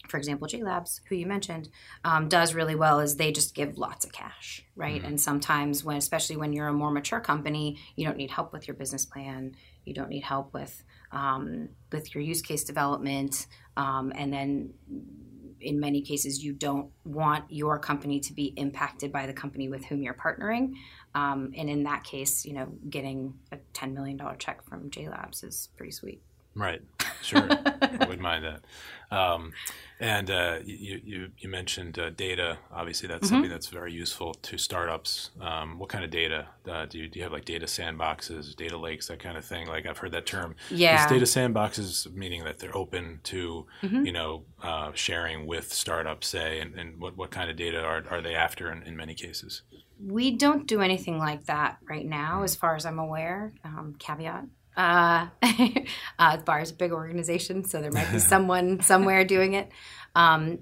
for 0.08 0.16
example, 0.16 0.46
J 0.48 0.62
Labs, 0.62 1.00
who 1.08 1.14
you 1.14 1.26
mentioned, 1.26 1.68
um, 2.04 2.28
does 2.28 2.54
really 2.54 2.74
well 2.74 3.00
is 3.00 3.16
they 3.16 3.32
just 3.32 3.54
give 3.54 3.78
lots 3.78 4.04
of 4.04 4.12
cash, 4.12 4.64
right? 4.74 4.96
Mm-hmm. 4.96 5.06
And 5.06 5.20
sometimes, 5.20 5.84
when 5.84 5.96
especially 5.96 6.36
when 6.36 6.52
you're 6.52 6.68
a 6.68 6.72
more 6.72 6.90
mature 6.90 7.20
company, 7.20 7.78
you 7.96 8.04
don't 8.04 8.16
need 8.16 8.30
help 8.30 8.52
with 8.52 8.66
your 8.66 8.74
business 8.74 9.06
plan. 9.06 9.54
You 9.84 9.94
don't 9.94 10.08
need 10.08 10.24
help 10.24 10.52
with 10.54 10.82
um, 11.10 11.68
with 11.90 12.14
your 12.14 12.22
use 12.22 12.42
case 12.42 12.64
development, 12.64 13.46
um, 13.76 14.12
and 14.14 14.32
then 14.32 14.74
in 15.62 15.78
many 15.78 16.02
cases 16.02 16.42
you 16.42 16.52
don't 16.52 16.90
want 17.04 17.44
your 17.48 17.78
company 17.78 18.20
to 18.20 18.32
be 18.32 18.52
impacted 18.56 19.12
by 19.12 19.26
the 19.26 19.32
company 19.32 19.68
with 19.68 19.84
whom 19.84 20.02
you're 20.02 20.14
partnering. 20.14 20.72
Um, 21.14 21.52
and 21.56 21.70
in 21.70 21.84
that 21.84 22.04
case, 22.04 22.44
you 22.44 22.52
know, 22.52 22.66
getting 22.88 23.34
a 23.52 23.58
$10 23.74 23.92
million 23.92 24.20
check 24.38 24.64
from 24.68 24.90
J 24.90 25.08
Labs 25.08 25.42
is 25.42 25.68
pretty 25.76 25.92
sweet. 25.92 26.22
Right. 26.54 26.82
Sure. 27.22 27.48
I 27.82 27.96
wouldn't 28.00 28.20
mind 28.20 28.44
that. 28.44 28.64
Um, 29.12 29.52
and 30.00 30.30
uh, 30.30 30.58
you, 30.64 31.00
you, 31.04 31.30
you, 31.38 31.48
mentioned 31.48 31.98
uh, 31.98 32.10
data. 32.10 32.58
Obviously, 32.72 33.06
that's 33.06 33.26
mm-hmm. 33.26 33.34
something 33.34 33.50
that's 33.50 33.68
very 33.68 33.92
useful 33.92 34.34
to 34.34 34.58
startups. 34.58 35.30
Um, 35.40 35.78
what 35.78 35.90
kind 35.90 36.02
of 36.02 36.10
data 36.10 36.46
uh, 36.68 36.86
do 36.86 36.98
you 36.98 37.08
do? 37.08 37.18
You 37.18 37.24
have 37.24 37.32
like 37.32 37.44
data 37.44 37.66
sandboxes, 37.66 38.56
data 38.56 38.76
lakes, 38.76 39.08
that 39.08 39.20
kind 39.20 39.36
of 39.36 39.44
thing. 39.44 39.68
Like 39.68 39.86
I've 39.86 39.98
heard 39.98 40.12
that 40.12 40.26
term. 40.26 40.56
Yeah. 40.70 41.04
Is 41.04 41.10
data 41.10 41.24
sandboxes 41.26 42.12
meaning 42.12 42.42
that 42.44 42.58
they're 42.58 42.76
open 42.76 43.20
to 43.24 43.66
mm-hmm. 43.82 44.06
you 44.06 44.12
know 44.12 44.44
uh, 44.62 44.90
sharing 44.94 45.46
with 45.46 45.72
startups, 45.72 46.26
say, 46.26 46.58
and, 46.60 46.74
and, 46.74 46.98
what 47.00 47.16
what 47.16 47.30
kind 47.30 47.50
of 47.50 47.56
data 47.56 47.80
are 47.80 48.02
are 48.10 48.22
they 48.22 48.34
after 48.34 48.72
in, 48.72 48.82
in 48.82 48.96
many 48.96 49.14
cases? 49.14 49.62
We 50.04 50.36
don't 50.36 50.66
do 50.66 50.80
anything 50.80 51.18
like 51.18 51.44
that 51.44 51.76
right 51.88 52.06
now, 52.06 52.36
mm-hmm. 52.36 52.44
as 52.44 52.56
far 52.56 52.74
as 52.74 52.86
I'm 52.86 52.98
aware. 52.98 53.52
Um, 53.62 53.94
caveat. 53.98 54.46
Uh, 54.76 55.28
uh, 56.18 56.36
the 56.36 56.42
bar 56.44 56.60
is 56.60 56.70
a 56.70 56.74
big 56.74 56.92
organization, 56.92 57.64
so 57.64 57.80
there 57.80 57.92
might 57.92 58.10
be 58.10 58.18
someone 58.34 58.80
somewhere 58.80 59.24
doing 59.24 59.54
it. 59.54 59.70
Um, 60.14 60.60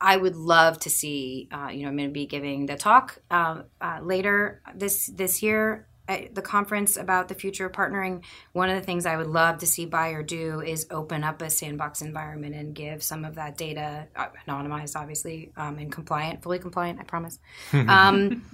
I 0.00 0.16
would 0.16 0.36
love 0.36 0.78
to 0.80 0.90
see. 0.90 1.48
Uh, 1.50 1.68
you 1.68 1.82
know, 1.82 1.88
I'm 1.88 1.96
going 1.96 2.10
to 2.10 2.12
be 2.12 2.26
giving 2.26 2.66
the 2.66 2.76
talk 2.76 3.18
uh, 3.30 3.62
uh, 3.80 4.00
later 4.02 4.62
this 4.74 5.06
this 5.06 5.42
year 5.42 5.86
at 6.10 6.34
the 6.34 6.42
conference 6.42 6.96
about 6.96 7.28
the 7.28 7.34
future 7.34 7.66
of 7.66 7.72
partnering. 7.72 8.22
One 8.52 8.68
of 8.68 8.76
the 8.76 8.84
things 8.84 9.06
I 9.06 9.16
would 9.16 9.28
love 9.28 9.58
to 9.58 9.66
see 9.66 9.86
Bayer 9.86 10.22
do 10.22 10.60
is 10.60 10.86
open 10.90 11.22
up 11.22 11.40
a 11.40 11.48
sandbox 11.48 12.02
environment 12.02 12.54
and 12.54 12.74
give 12.74 13.02
some 13.02 13.24
of 13.24 13.36
that 13.36 13.56
data, 13.56 14.08
uh, 14.16 14.26
anonymized, 14.46 14.96
obviously, 14.96 15.52
um, 15.56 15.78
and 15.78 15.90
compliant, 15.90 16.42
fully 16.42 16.58
compliant. 16.58 17.00
I 17.00 17.04
promise. 17.04 17.38
Um, 17.72 18.44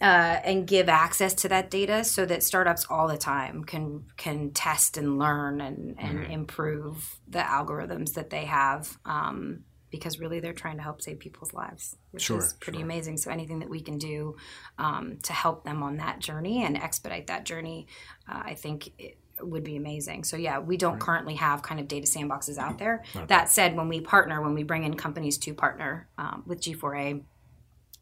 uh, 0.00 0.38
and 0.44 0.66
give 0.66 0.88
access 0.88 1.34
to 1.34 1.48
that 1.48 1.70
data 1.70 2.04
so 2.04 2.24
that 2.24 2.42
startups 2.42 2.86
all 2.88 3.08
the 3.08 3.18
time 3.18 3.64
can 3.64 4.04
can 4.16 4.50
test 4.52 4.96
and 4.96 5.18
learn 5.18 5.60
and, 5.60 5.96
and 5.98 6.18
mm-hmm. 6.18 6.30
improve 6.30 7.18
the 7.26 7.40
algorithms 7.40 8.14
that 8.14 8.30
they 8.30 8.44
have 8.44 8.96
um, 9.04 9.64
because 9.90 10.20
really 10.20 10.38
they're 10.38 10.52
trying 10.52 10.76
to 10.76 10.82
help 10.82 11.02
save 11.02 11.18
people's 11.18 11.52
lives 11.52 11.96
which 12.12 12.22
sure, 12.22 12.38
is 12.38 12.52
pretty 12.54 12.78
sure. 12.78 12.84
amazing 12.84 13.16
so 13.16 13.30
anything 13.30 13.58
that 13.58 13.68
we 13.68 13.80
can 13.80 13.98
do 13.98 14.36
um, 14.78 15.18
to 15.22 15.32
help 15.32 15.64
them 15.64 15.82
on 15.82 15.96
that 15.96 16.20
journey 16.20 16.62
and 16.62 16.76
expedite 16.76 17.26
that 17.26 17.44
journey 17.44 17.88
uh, 18.28 18.42
i 18.44 18.54
think 18.54 18.92
it, 18.98 19.18
would 19.40 19.62
be 19.62 19.76
amazing. 19.76 20.24
So 20.24 20.36
yeah, 20.36 20.58
we 20.58 20.76
don't 20.76 20.94
right. 20.94 21.00
currently 21.00 21.34
have 21.36 21.62
kind 21.62 21.80
of 21.80 21.86
data 21.86 22.08
sandboxes 22.08 22.58
out 22.58 22.78
there. 22.78 23.04
Okay. 23.14 23.24
That 23.26 23.48
said, 23.48 23.76
when 23.76 23.88
we 23.88 24.00
partner, 24.00 24.42
when 24.42 24.54
we 24.54 24.64
bring 24.64 24.82
in 24.82 24.94
companies 24.94 25.38
to 25.38 25.54
partner 25.54 26.08
um, 26.18 26.42
with 26.44 26.60
G4A, 26.60 27.22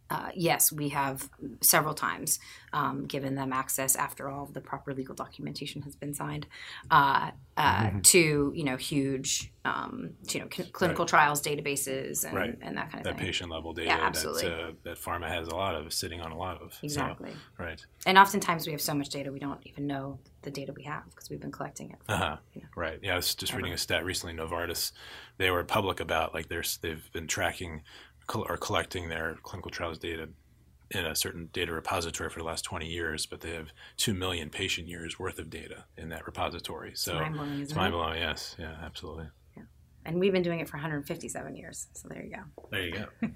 uh, 0.09 0.31
yes, 0.35 0.71
we 0.71 0.91
have 0.91 1.29
several 1.61 1.95
times 1.95 2.39
um, 2.73 3.07
given 3.07 3.35
them 3.35 3.53
access 3.53 3.97
after 3.97 4.29
all 4.29 4.47
the 4.47 4.61
proper 4.61 4.95
legal 4.95 5.15
documentation 5.15 5.83
has 5.83 5.97
been 5.97 6.15
signed 6.15 6.47
uh, 6.91 7.31
uh, 7.57 7.87
mm-hmm. 7.87 8.01
to 8.01 8.53
you 8.55 8.65
know 8.65 8.77
huge 8.77 9.53
um, 9.65 10.11
you 10.31 10.41
know 10.41 10.47
cl- 10.53 10.69
clinical 10.73 11.05
right. 11.05 11.09
trials 11.09 11.43
databases 11.43 12.25
and, 12.25 12.37
right. 12.37 12.59
and, 12.61 12.77
that 12.77 12.93
kind 12.93 13.01
of 13.01 13.03
thing. 13.03 13.03
that 13.03 13.17
thing. 13.17 13.27
patient 13.27 13.51
level 13.51 13.73
data 13.73 13.89
yeah, 13.89 13.99
absolutely. 14.01 14.49
that, 14.49 14.61
uh, 14.61 14.73
that 14.85 14.97
pharma 14.99 15.29
has 15.29 15.49
a 15.49 15.55
lot 15.55 15.75
of 15.75 15.93
sitting 15.93 16.21
on 16.21 16.31
a 16.31 16.39
lot 16.39 16.61
of 16.61 16.79
exactly 16.83 17.31
so, 17.31 17.65
right. 17.65 17.85
And 18.05 18.19
oftentimes 18.19 18.67
we 18.67 18.73
have 18.73 18.81
so 18.81 18.95
much 18.95 19.09
data 19.09 19.33
we 19.33 19.41
don't 19.41 19.61
even 19.65 19.87
know 19.87 20.19
the 20.43 20.51
data 20.51 20.73
we 20.73 20.85
have 20.85 21.05
because 21.11 21.29
we've 21.29 21.41
been 21.41 21.51
collecting 21.51 21.91
it. 21.91 21.99
For, 22.07 22.13
uh-huh. 22.13 22.37
you 22.55 22.63
know, 22.63 22.69
right. 22.77 22.99
Yeah, 23.03 23.15
I 23.15 23.17
was 23.17 23.35
just 23.35 23.53
ever. 23.53 23.59
reading 23.59 23.73
a 23.73 23.79
stat 23.79 24.05
recently. 24.05 24.35
Novartis, 24.35 24.93
they 25.39 25.51
were 25.51 25.65
public 25.65 25.99
about 25.99 26.33
like 26.33 26.49
there's 26.49 26.79
they've 26.79 27.11
been 27.13 27.27
tracking 27.27 27.83
are 28.35 28.57
collecting 28.57 29.09
their 29.09 29.37
clinical 29.43 29.71
trials 29.71 29.99
data 29.99 30.29
in 30.91 31.05
a 31.05 31.15
certain 31.17 31.49
data 31.53 31.73
repository 31.73 32.31
for 32.31 32.39
the 32.39 32.45
last 32.45 32.63
20 32.63 32.87
years, 32.87 33.27
but 33.27 33.41
they 33.41 33.53
have 33.53 33.73
2 33.97 34.15
million 34.15 34.51
patient 34.51 34.89
years 34.89 35.19
worth 35.19 35.39
of 35.39 35.51
data 35.51 35.85
in 35.97 36.09
that 36.11 36.27
repository. 36.27 36.93
So 36.95 37.13
it's 37.13 37.21
mind 37.21 37.35
blowing. 37.35 37.61
It's 37.61 37.75
mind 37.75 37.93
blowing, 37.93 38.19
yes. 38.21 38.55
Yeah, 38.59 38.77
absolutely. 38.85 39.27
Yeah. 39.57 39.65
And 40.05 40.21
we've 40.21 40.33
been 40.33 40.43
doing 40.43 40.61
it 40.61 40.69
for 40.69 40.77
157 40.77 41.57
years. 41.57 41.89
So 41.95 42.09
there 42.09 42.23
you 42.23 42.31
go. 42.31 42.43
There 42.71 42.83
you 42.83 42.93
go. 42.93 43.07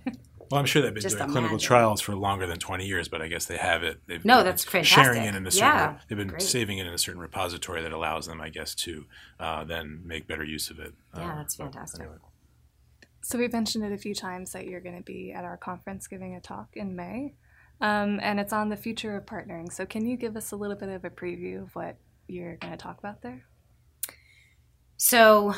well, 0.51 0.61
I'm 0.61 0.67
sure 0.67 0.81
they've 0.81 0.95
been 0.95 1.03
Just 1.03 1.19
doing 1.19 1.31
clinical 1.31 1.59
trials 1.59 2.01
for 2.01 2.15
longer 2.15 2.47
than 2.47 2.61
20 2.61 2.87
years, 2.87 3.09
but 3.09 3.21
I 3.21 3.27
guess 3.27 3.47
they 3.47 3.57
have 3.57 3.83
it. 3.83 4.01
They've 4.07 4.25
no, 4.25 4.45
that's 4.45 4.63
fantastic. 4.63 5.05
Sharing 5.05 5.25
it 5.25 5.35
in 5.35 5.45
a 5.45 5.51
certain, 5.51 5.69
yeah, 5.69 5.99
they've 6.09 6.19
been 6.19 6.29
great. 6.29 6.43
saving 6.43 6.79
it 6.79 6.87
in 6.87 6.93
a 6.93 6.99
certain 6.99 7.21
repository 7.21 7.83
that 7.83 7.93
allows 7.93 8.27
them, 8.27 8.41
I 8.41 8.51
guess, 8.51 8.77
to 8.77 9.07
uh, 9.41 9.65
then 9.65 10.03
make 10.05 10.29
better 10.29 10.45
use 10.45 10.71
of 10.71 10.79
it. 10.79 10.95
Yeah, 11.17 11.33
uh, 11.33 11.37
that's 11.37 11.57
fantastic. 11.57 12.01
Anyway. 12.01 12.19
So 13.23 13.39
we 13.39 13.49
mentioned 13.49 13.85
it 13.85 13.93
a 13.93 13.99
few 13.99 14.15
times 14.15 14.53
that 14.53 14.67
you're 14.67 14.81
going 14.81 14.97
to 14.97 15.03
be 15.03 15.33
at 15.33 15.45
our 15.45 15.57
conference 15.57 16.07
giving 16.07 16.35
a 16.35 16.41
talk 16.41 16.69
in 16.75 16.97
May, 16.97 17.35
um, 17.81 18.19
and 18.23 18.41
it's 18.41 18.53
on 18.53 18.69
the 18.69 18.77
future 18.77 19.17
of 19.17 19.27
partnering. 19.27 19.73
So 19.73 19.87
can 19.87 20.07
you 20.07 20.17
give 20.17 20.37
us 20.37 20.53
a 20.53 20.57
little 20.57 20.77
bit 20.77 20.89
of 20.89 21.05
a 21.05 21.11
preview 21.11 21.63
of 21.63 21.75
what 21.75 21.97
you're 22.29 22.57
going 22.57 22.73
to 22.73 22.79
talk 22.79 22.99
about 22.99 23.23
there? 23.23 23.45
So 24.97 25.55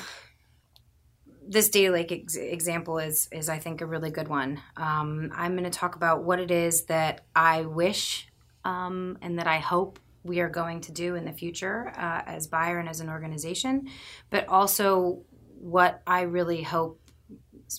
this 1.47 1.69
data 1.69 1.93
lake 1.93 2.13
ex- 2.13 2.37
example 2.37 2.99
is 2.99 3.29
is 3.33 3.49
I 3.49 3.59
think 3.59 3.81
a 3.81 3.87
really 3.87 4.11
good 4.11 4.29
one. 4.29 4.61
Um, 4.77 5.31
I'm 5.35 5.53
going 5.53 5.65
to 5.65 5.71
talk 5.71 5.97
about 5.97 6.25
what 6.25 6.39
it 6.39 6.51
is 6.51 6.85
that 6.85 7.23
I 7.35 7.63
wish 7.63 8.29
um, 8.65 9.19
and 9.21 9.39
that 9.39 9.47
I 9.47 9.59
hope 9.59 9.99
we 10.23 10.41
are 10.41 10.49
going 10.49 10.81
to 10.83 10.93
do 10.93 11.17
in 11.17 11.25
the 11.25 11.33
future 11.33 11.93
uh, 11.97 12.23
as 12.27 12.47
Bayer 12.47 12.79
and 12.79 12.89
as 12.89 13.01
an 13.01 13.09
organization, 13.09 13.89
but 14.31 14.49
also 14.49 15.25
what 15.59 16.03
I 16.07 16.23
really 16.23 16.63
hope 16.63 17.01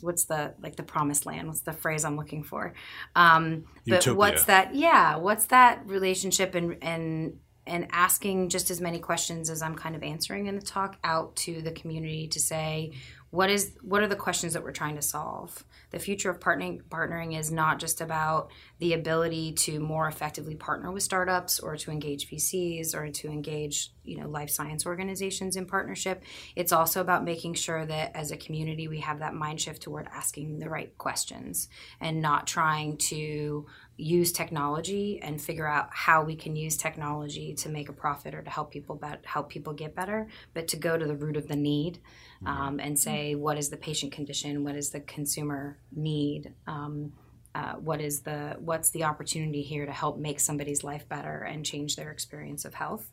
what's 0.01 0.25
the 0.25 0.53
like 0.61 0.75
the 0.75 0.83
promised 0.83 1.25
land 1.25 1.47
what's 1.47 1.61
the 1.61 1.73
phrase 1.73 2.05
i'm 2.05 2.17
looking 2.17 2.43
for 2.43 2.73
um 3.15 3.63
but 3.85 4.05
Utopia. 4.05 4.15
what's 4.15 4.45
that 4.45 4.75
yeah 4.75 5.15
what's 5.17 5.45
that 5.45 5.81
relationship 5.85 6.55
and 6.55 6.77
and 6.81 7.37
and 7.65 7.87
asking 7.91 8.49
just 8.49 8.69
as 8.69 8.81
many 8.81 8.99
questions 8.99 9.49
as 9.49 9.61
i'm 9.61 9.75
kind 9.75 9.95
of 9.95 10.03
answering 10.03 10.47
in 10.47 10.55
the 10.55 10.61
talk 10.61 10.97
out 11.03 11.35
to 11.35 11.61
the 11.61 11.71
community 11.71 12.27
to 12.27 12.39
say 12.39 12.91
what 13.33 13.49
is 13.49 13.71
what 13.81 14.03
are 14.03 14.07
the 14.07 14.15
questions 14.15 14.53
that 14.53 14.63
we're 14.63 14.71
trying 14.71 14.95
to 14.95 15.01
solve? 15.01 15.63
The 15.89 15.97
future 15.97 16.29
of 16.29 16.39
partnering 16.39 16.83
partnering 16.83 17.35
is 17.35 17.51
not 17.51 17.79
just 17.79 17.99
about 17.99 18.51
the 18.77 18.93
ability 18.93 19.53
to 19.53 19.79
more 19.79 20.07
effectively 20.07 20.53
partner 20.53 20.91
with 20.91 21.01
startups 21.01 21.59
or 21.59 21.75
to 21.77 21.89
engage 21.89 22.29
VCs 22.29 22.93
or 22.93 23.09
to 23.09 23.29
engage 23.29 23.91
you 24.03 24.17
know 24.17 24.27
life 24.29 24.51
science 24.51 24.85
organizations 24.85 25.55
in 25.55 25.65
partnership. 25.65 26.21
It's 26.55 26.71
also 26.71 27.01
about 27.01 27.23
making 27.23 27.55
sure 27.55 27.83
that 27.87 28.15
as 28.15 28.29
a 28.29 28.37
community 28.37 28.87
we 28.87 28.99
have 28.99 29.17
that 29.17 29.33
mind 29.33 29.59
shift 29.59 29.81
toward 29.81 30.07
asking 30.13 30.59
the 30.59 30.69
right 30.69 30.95
questions 30.99 31.69
and 31.99 32.21
not 32.21 32.45
trying 32.45 32.97
to 32.97 33.65
use 33.97 34.31
technology 34.31 35.19
and 35.21 35.39
figure 35.39 35.67
out 35.67 35.87
how 35.91 36.23
we 36.23 36.35
can 36.35 36.55
use 36.55 36.75
technology 36.75 37.53
to 37.53 37.69
make 37.69 37.89
a 37.89 37.93
profit 37.93 38.33
or 38.33 38.41
to 38.41 38.49
help 38.49 38.71
people 38.71 38.95
be- 38.95 39.07
help 39.23 39.49
people 39.49 39.71
get 39.73 39.95
better 39.95 40.27
but 40.53 40.67
to 40.67 40.77
go 40.77 40.97
to 40.97 41.05
the 41.05 41.15
root 41.15 41.37
of 41.37 41.47
the 41.47 41.55
need 41.55 41.99
mm-hmm. 42.43 42.47
um, 42.47 42.79
and 42.79 42.97
say 42.97 43.35
what 43.35 43.57
is 43.57 43.69
the 43.69 43.77
patient 43.77 44.11
condition? 44.11 44.63
What 44.63 44.75
is 44.75 44.89
the 44.89 44.99
consumer 44.99 45.77
need? 45.95 46.53
Um, 46.67 47.13
uh, 47.55 47.73
what 47.73 48.01
is 48.01 48.21
the 48.21 48.55
what's 48.59 48.89
the 48.89 49.03
opportunity 49.03 49.61
here 49.61 49.85
to 49.85 49.91
help 49.91 50.17
make 50.17 50.39
somebody's 50.39 50.83
life 50.83 51.07
better 51.07 51.43
and 51.43 51.63
change 51.63 51.95
their 51.95 52.09
experience 52.09 52.65
of 52.65 52.73
health? 52.73 53.11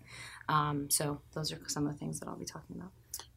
Um, 0.48 0.88
so 0.88 1.20
those 1.34 1.52
are 1.52 1.60
some 1.66 1.86
of 1.86 1.92
the 1.92 1.98
things 1.98 2.20
that 2.20 2.28
i'll 2.28 2.36
be 2.36 2.46
talking 2.46 2.76
about. 2.76 2.90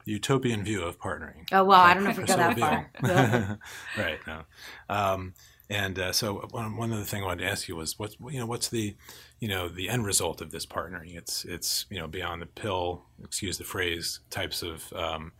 Utopian 0.06 0.64
view 0.64 0.82
of 0.82 1.00
partnering. 1.00 1.46
Oh 1.52 1.66
well 1.66 1.82
i 1.82 1.94
don't 1.94 2.06
know 2.06 2.12
if 2.12 2.18
we 2.18 2.24
go 2.26 2.38
that 2.38 2.58
far. 2.58 2.90
right 3.98 4.20
no. 4.26 4.44
Um, 4.88 5.34
and 5.74 5.98
uh, 5.98 6.12
so 6.12 6.36
one, 6.52 6.78
one 6.78 6.94
other 6.94 7.04
thing 7.04 7.24
I 7.24 7.26
wanted 7.26 7.46
to 7.46 7.50
ask 7.50 7.68
you 7.68 7.76
was 7.76 7.98
what 7.98 8.16
you 8.30 8.40
know 8.40 8.46
what's 8.46 8.70
the 8.70 8.96
you 9.40 9.48
know 9.48 9.68
the 9.68 9.90
end 9.90 10.06
result 10.06 10.40
of 10.40 10.52
this 10.52 10.68
partnering? 10.68 11.16
It's 11.16 11.46
it's 11.46 11.88
you 11.90 12.00
know 12.00 12.08
beyond 12.08 12.44
the 12.44 12.46
pill, 12.46 13.06
excuse 13.24 13.58
the 13.58 13.64
phrase, 13.64 14.20
types 14.30 14.62
of 14.62 14.94
um, 14.94 15.32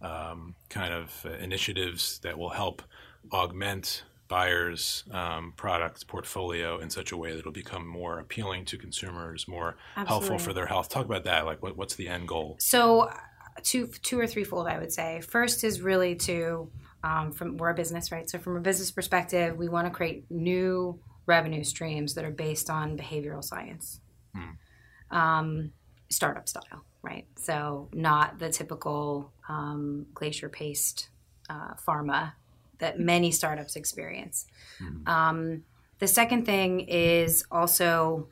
um, 0.00 0.54
kind 0.70 0.94
of 0.94 1.26
initiatives 1.40 2.20
that 2.20 2.38
will 2.38 2.48
help 2.48 2.82
augment 3.32 4.04
Bayer's 4.28 5.04
um, 5.10 5.52
product 5.58 6.06
portfolio 6.06 6.78
in 6.78 6.88
such 6.88 7.12
a 7.12 7.16
way 7.18 7.32
that 7.32 7.40
it'll 7.40 7.52
become 7.52 7.86
more 7.86 8.18
appealing 8.18 8.64
to 8.64 8.78
consumers, 8.78 9.46
more 9.46 9.76
Absolutely. 9.94 10.08
helpful 10.08 10.38
for 10.38 10.54
their 10.54 10.66
health. 10.66 10.88
Talk 10.88 11.04
about 11.04 11.24
that. 11.24 11.44
Like, 11.44 11.62
what, 11.62 11.76
what's 11.76 11.96
the 11.96 12.08
end 12.08 12.28
goal? 12.28 12.56
So, 12.58 13.10
two 13.62 13.88
two 13.88 14.18
or 14.18 14.26
threefold, 14.26 14.68
I 14.68 14.78
would 14.78 14.90
say. 14.90 15.20
First 15.20 15.64
is 15.64 15.82
really 15.82 16.14
to 16.16 16.70
um, 17.04 17.32
from 17.32 17.56
we're 17.56 17.70
a 17.70 17.74
business, 17.74 18.12
right? 18.12 18.28
So 18.28 18.38
from 18.38 18.56
a 18.56 18.60
business 18.60 18.90
perspective, 18.90 19.56
we 19.56 19.68
want 19.68 19.86
to 19.86 19.90
create 19.90 20.24
new 20.30 20.98
revenue 21.26 21.64
streams 21.64 22.14
that 22.14 22.24
are 22.24 22.30
based 22.30 22.70
on 22.70 22.96
behavioral 22.96 23.42
science, 23.42 24.00
hmm. 24.34 25.16
um, 25.16 25.72
startup 26.08 26.48
style, 26.48 26.84
right? 27.02 27.26
So 27.36 27.88
not 27.92 28.38
the 28.38 28.50
typical 28.50 29.32
um, 29.48 30.06
glacier 30.14 30.48
paced 30.48 31.08
uh, 31.48 31.74
pharma 31.74 32.32
that 32.78 32.98
many 32.98 33.30
startups 33.30 33.76
experience. 33.76 34.46
Hmm. 34.78 35.08
Um, 35.08 35.62
the 35.98 36.08
second 36.08 36.46
thing 36.46 36.80
is 36.80 37.44
also 37.50 38.28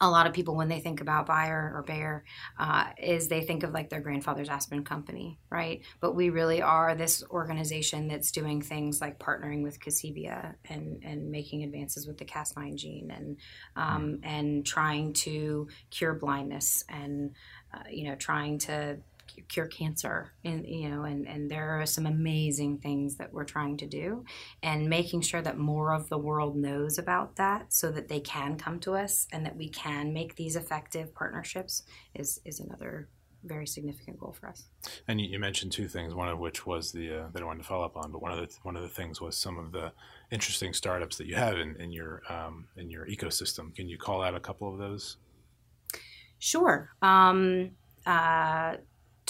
a 0.00 0.08
lot 0.08 0.26
of 0.26 0.32
people 0.32 0.56
when 0.56 0.68
they 0.68 0.80
think 0.80 1.00
about 1.00 1.26
Bayer 1.26 1.72
or 1.74 1.84
Bayer 1.86 2.24
uh, 2.58 2.86
is 2.98 3.28
they 3.28 3.42
think 3.42 3.62
of 3.62 3.72
like 3.72 3.90
their 3.90 4.00
grandfather's 4.00 4.48
aspirin 4.48 4.82
company, 4.82 5.38
right? 5.50 5.82
But 6.00 6.14
we 6.14 6.30
really 6.30 6.62
are 6.62 6.94
this 6.94 7.22
organization 7.30 8.08
that's 8.08 8.30
doing 8.30 8.62
things 8.62 9.00
like 9.00 9.18
partnering 9.18 9.62
with 9.62 9.78
Casebia 9.78 10.54
and 10.68 11.02
and 11.04 11.30
making 11.30 11.64
advances 11.64 12.06
with 12.06 12.16
the 12.16 12.24
Cas9 12.24 12.76
gene 12.76 13.10
and 13.10 13.36
um, 13.76 14.02
mm. 14.02 14.20
and 14.22 14.64
trying 14.64 15.12
to 15.12 15.68
cure 15.90 16.14
blindness 16.14 16.82
and 16.88 17.34
uh, 17.74 17.82
you 17.90 18.08
know 18.08 18.14
trying 18.14 18.58
to 18.60 18.98
cure 19.48 19.66
cancer 19.66 20.32
and 20.44 20.66
you 20.66 20.88
know 20.88 21.02
and 21.04 21.26
and 21.26 21.50
there 21.50 21.80
are 21.80 21.86
some 21.86 22.06
amazing 22.06 22.78
things 22.78 23.16
that 23.16 23.32
we're 23.32 23.44
trying 23.44 23.76
to 23.76 23.86
do 23.86 24.24
and 24.62 24.88
making 24.88 25.20
sure 25.20 25.42
that 25.42 25.58
more 25.58 25.92
of 25.92 26.08
the 26.08 26.18
world 26.18 26.56
knows 26.56 26.98
about 26.98 27.36
that 27.36 27.72
so 27.72 27.90
that 27.90 28.08
they 28.08 28.20
can 28.20 28.56
come 28.56 28.78
to 28.80 28.94
us 28.94 29.26
and 29.32 29.44
that 29.44 29.56
we 29.56 29.68
can 29.68 30.12
make 30.12 30.36
these 30.36 30.56
effective 30.56 31.14
partnerships 31.14 31.82
is 32.14 32.40
is 32.44 32.60
another 32.60 33.08
very 33.44 33.66
significant 33.66 34.18
goal 34.18 34.34
for 34.38 34.48
us. 34.48 34.66
And 35.08 35.20
you, 35.20 35.38
mentioned 35.38 35.72
two 35.72 35.88
things. 35.88 36.14
One 36.14 36.28
of 36.28 36.38
which 36.38 36.66
was 36.66 36.92
the 36.92 37.10
uh, 37.10 37.28
that 37.32 37.42
I 37.42 37.44
wanted 37.44 37.62
to 37.62 37.68
follow 37.68 37.84
up 37.84 37.96
on, 37.96 38.12
but 38.12 38.20
one 38.20 38.32
of 38.32 38.38
the 38.38 38.54
one 38.62 38.76
of 38.76 38.82
the 38.82 38.88
things 38.88 39.20
was 39.20 39.36
some 39.36 39.58
of 39.58 39.72
the 39.72 39.92
interesting 40.30 40.72
startups 40.74 41.16
that 41.18 41.26
you 41.26 41.34
have 41.36 41.58
in, 41.58 41.76
in 41.80 41.92
your 41.92 42.22
um, 42.28 42.66
in 42.76 42.90
your 42.90 43.06
ecosystem. 43.06 43.74
Can 43.74 43.88
you 43.88 43.98
call 43.98 44.22
out 44.22 44.34
a 44.34 44.40
couple 44.40 44.70
of 44.72 44.78
those? 44.78 45.16
Sure. 46.38 46.90
Um, 47.02 47.72
uh, 48.06 48.76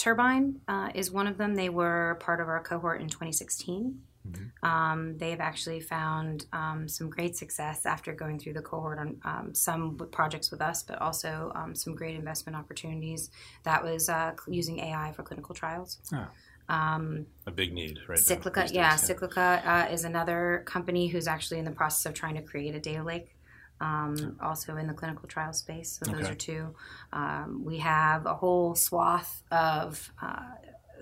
Turbine 0.01 0.59
uh, 0.67 0.89
is 0.95 1.11
one 1.11 1.27
of 1.27 1.37
them. 1.37 1.53
They 1.53 1.69
were 1.69 2.17
part 2.21 2.41
of 2.41 2.47
our 2.47 2.59
cohort 2.59 3.01
in 3.01 3.07
2016. 3.07 4.01
Mm-hmm. 4.27 4.67
Um, 4.67 5.15
they've 5.19 5.39
actually 5.39 5.79
found 5.79 6.47
um, 6.53 6.87
some 6.87 7.07
great 7.07 7.35
success 7.35 7.85
after 7.85 8.11
going 8.11 8.39
through 8.39 8.53
the 8.53 8.63
cohort 8.63 8.97
on 8.97 9.17
um, 9.23 9.53
some 9.53 9.99
projects 10.11 10.49
with 10.49 10.59
us, 10.59 10.81
but 10.81 10.99
also 10.99 11.51
um, 11.53 11.75
some 11.75 11.93
great 11.93 12.15
investment 12.15 12.55
opportunities. 12.55 13.29
That 13.61 13.83
was 13.83 14.09
uh, 14.09 14.31
using 14.47 14.79
AI 14.79 15.11
for 15.11 15.21
clinical 15.21 15.53
trials. 15.53 15.99
Oh. 16.11 16.25
Um, 16.67 17.27
a 17.45 17.51
big 17.51 17.71
need, 17.71 17.99
right? 18.07 18.17
Cyclica, 18.17 18.73
yeah, 18.73 18.81
yeah, 18.81 18.93
Cyclica 18.95 19.63
uh, 19.63 19.93
is 19.93 20.03
another 20.03 20.63
company 20.65 21.09
who's 21.09 21.27
actually 21.27 21.59
in 21.59 21.65
the 21.65 21.71
process 21.71 22.07
of 22.07 22.15
trying 22.15 22.33
to 22.35 22.41
create 22.41 22.73
a 22.73 22.79
data 22.79 23.03
lake 23.03 23.35
um, 23.81 24.37
also 24.41 24.77
in 24.77 24.87
the 24.87 24.93
clinical 24.93 25.27
trial 25.27 25.51
space. 25.51 25.99
So 26.01 26.11
those 26.11 26.21
okay. 26.21 26.31
are 26.31 26.35
two. 26.35 26.75
Um, 27.11 27.63
we 27.65 27.79
have 27.79 28.25
a 28.25 28.35
whole 28.35 28.75
swath 28.75 29.43
of 29.51 30.11
uh, 30.21 30.43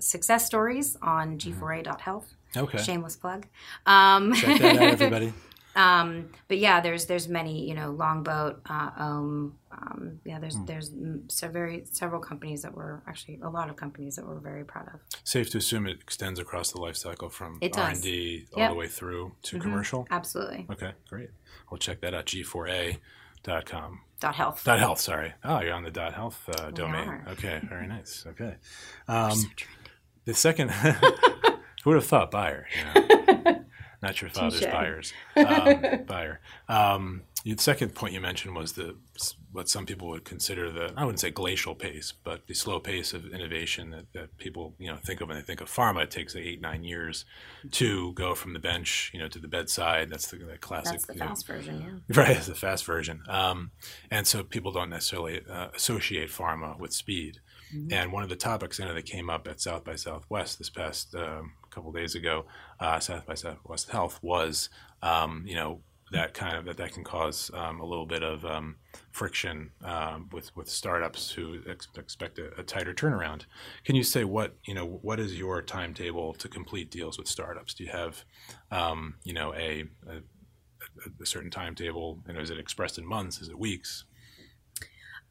success 0.00 0.46
stories 0.46 0.96
on 1.02 1.38
mm-hmm. 1.38 1.62
G4A.health. 1.62 2.34
Okay. 2.56 2.78
Shameless 2.78 3.16
plug. 3.16 3.46
Um, 3.86 4.34
Check 4.34 4.60
that 4.60 4.76
out, 4.76 4.82
everybody. 4.82 5.32
Um, 5.76 6.30
but 6.48 6.58
yeah, 6.58 6.80
there's 6.80 7.06
there's 7.06 7.28
many. 7.28 7.68
You 7.68 7.74
know, 7.74 7.92
Longboat, 7.92 8.60
uh, 8.68 8.90
um, 8.96 9.56
um, 9.72 10.20
yeah, 10.24 10.38
there's 10.38 10.56
mm. 10.56 10.66
there's 10.66 10.90
so 11.28 11.48
very 11.48 11.84
several 11.90 12.20
companies 12.20 12.62
that 12.62 12.74
we're 12.74 13.00
actually 13.06 13.38
a 13.42 13.48
lot 13.48 13.70
of 13.70 13.76
companies 13.76 14.16
that 14.16 14.26
we're 14.26 14.40
very 14.40 14.64
proud 14.64 14.88
of. 14.88 15.00
Safe 15.22 15.50
to 15.50 15.58
assume 15.58 15.86
it 15.86 15.98
extends 16.00 16.40
across 16.40 16.72
the 16.72 16.80
life 16.80 16.96
cycle 16.96 17.28
from 17.28 17.60
R 17.62 17.90
and 17.90 18.02
D 18.02 18.46
all 18.54 18.60
yep. 18.60 18.70
the 18.70 18.76
way 18.76 18.88
through 18.88 19.32
to 19.42 19.56
mm-hmm. 19.56 19.62
commercial. 19.62 20.08
Absolutely. 20.10 20.66
Okay, 20.70 20.92
great. 21.08 21.30
We'll 21.70 21.78
check 21.78 22.00
that 22.00 22.14
out. 22.14 22.26
G4A 22.26 22.98
dot 23.42 23.68
health. 24.34 24.62
Dot 24.64 24.78
health. 24.78 25.00
Sorry. 25.00 25.34
Oh, 25.44 25.60
you're 25.60 25.74
on 25.74 25.84
the 25.84 25.90
dot 25.90 26.14
health 26.14 26.48
uh, 26.48 26.70
domain. 26.70 27.08
Are. 27.08 27.24
Okay, 27.30 27.60
very 27.68 27.86
nice. 27.88 28.24
Okay. 28.26 28.56
Um, 29.06 29.32
so 29.32 29.48
the 30.24 30.34
second, 30.34 30.70
who 31.84 31.90
would 31.90 31.94
have 31.94 32.06
thought 32.06 32.30
Bayer? 32.30 32.66
You 32.76 33.02
know? 33.02 33.64
Not 34.02 34.22
your 34.22 34.30
father's 34.30 34.62
Touché. 34.62 34.72
Bayers. 34.72 35.12
Um, 35.36 36.04
Bayer. 36.06 36.40
The 37.44 37.56
second 37.56 37.94
point 37.94 38.12
you 38.12 38.20
mentioned 38.20 38.54
was 38.54 38.72
the 38.72 38.96
what 39.52 39.68
some 39.68 39.86
people 39.86 40.08
would 40.08 40.24
consider 40.24 40.70
the 40.70 40.92
I 40.96 41.04
wouldn't 41.04 41.20
say 41.20 41.30
glacial 41.30 41.74
pace, 41.74 42.12
but 42.12 42.46
the 42.46 42.54
slow 42.54 42.80
pace 42.80 43.14
of 43.14 43.32
innovation 43.32 43.90
that, 43.90 44.12
that 44.12 44.36
people 44.36 44.74
you 44.78 44.88
know 44.88 44.98
think 45.04 45.20
of 45.20 45.28
when 45.28 45.38
they 45.38 45.42
think 45.42 45.60
of 45.60 45.70
pharma. 45.70 46.02
It 46.02 46.10
takes 46.10 46.36
eight 46.36 46.60
nine 46.60 46.84
years 46.84 47.24
to 47.72 48.12
go 48.12 48.34
from 48.34 48.52
the 48.52 48.58
bench 48.58 49.10
you 49.14 49.20
know 49.20 49.28
to 49.28 49.38
the 49.38 49.48
bedside. 49.48 50.10
That's 50.10 50.30
the, 50.30 50.36
the 50.36 50.58
classic. 50.58 50.92
That's 50.92 51.06
the 51.06 51.14
fast 51.14 51.48
know, 51.48 51.54
version, 51.54 52.02
yeah. 52.08 52.16
Right, 52.16 52.36
it's 52.36 52.46
the 52.46 52.54
fast 52.54 52.84
version. 52.84 53.22
Um, 53.28 53.70
and 54.10 54.26
so 54.26 54.42
people 54.42 54.72
don't 54.72 54.90
necessarily 54.90 55.40
uh, 55.50 55.68
associate 55.74 56.28
pharma 56.28 56.78
with 56.78 56.92
speed. 56.92 57.40
Mm-hmm. 57.74 57.92
And 57.92 58.12
one 58.12 58.22
of 58.22 58.28
the 58.28 58.36
topics 58.36 58.80
I 58.80 58.84
know 58.84 58.94
that 58.94 59.06
came 59.06 59.30
up 59.30 59.46
at 59.46 59.60
South 59.60 59.84
by 59.84 59.94
Southwest 59.94 60.58
this 60.58 60.70
past 60.70 61.14
um, 61.14 61.52
couple 61.70 61.92
days 61.92 62.14
ago, 62.14 62.44
uh, 62.80 62.98
South 62.98 63.26
by 63.26 63.34
Southwest 63.34 63.90
Health 63.90 64.18
was 64.22 64.68
um, 65.02 65.44
you 65.46 65.54
know 65.54 65.80
that 66.10 66.34
kind 66.34 66.56
of 66.56 66.64
that 66.64 66.76
that 66.76 66.92
can 66.92 67.04
cause 67.04 67.50
um, 67.54 67.80
a 67.80 67.84
little 67.84 68.06
bit 68.06 68.22
of 68.22 68.44
um, 68.44 68.76
friction 69.10 69.70
um, 69.84 70.28
with 70.32 70.54
with 70.56 70.68
startups 70.68 71.30
who 71.30 71.60
ex- 71.68 71.88
expect 71.96 72.38
a, 72.38 72.52
a, 72.58 72.62
tighter 72.62 72.92
turnaround. 72.92 73.42
Can 73.84 73.94
you 73.94 74.02
say 74.02 74.24
what 74.24 74.56
you 74.64 74.74
know? 74.74 74.86
What 74.86 75.20
is 75.20 75.38
your 75.38 75.62
timetable 75.62 76.34
to 76.34 76.48
complete 76.48 76.90
deals 76.90 77.18
with 77.18 77.28
startups? 77.28 77.74
Do 77.74 77.84
you 77.84 77.90
have 77.90 78.24
um, 78.70 79.14
you 79.24 79.32
know 79.32 79.54
a, 79.54 79.84
a, 80.08 81.22
a 81.22 81.26
certain 81.26 81.50
timetable? 81.50 82.18
And 82.26 82.36
is 82.38 82.50
it 82.50 82.58
expressed 82.58 82.98
in 82.98 83.06
months? 83.06 83.40
Is 83.40 83.48
it 83.48 83.58
weeks? 83.58 84.04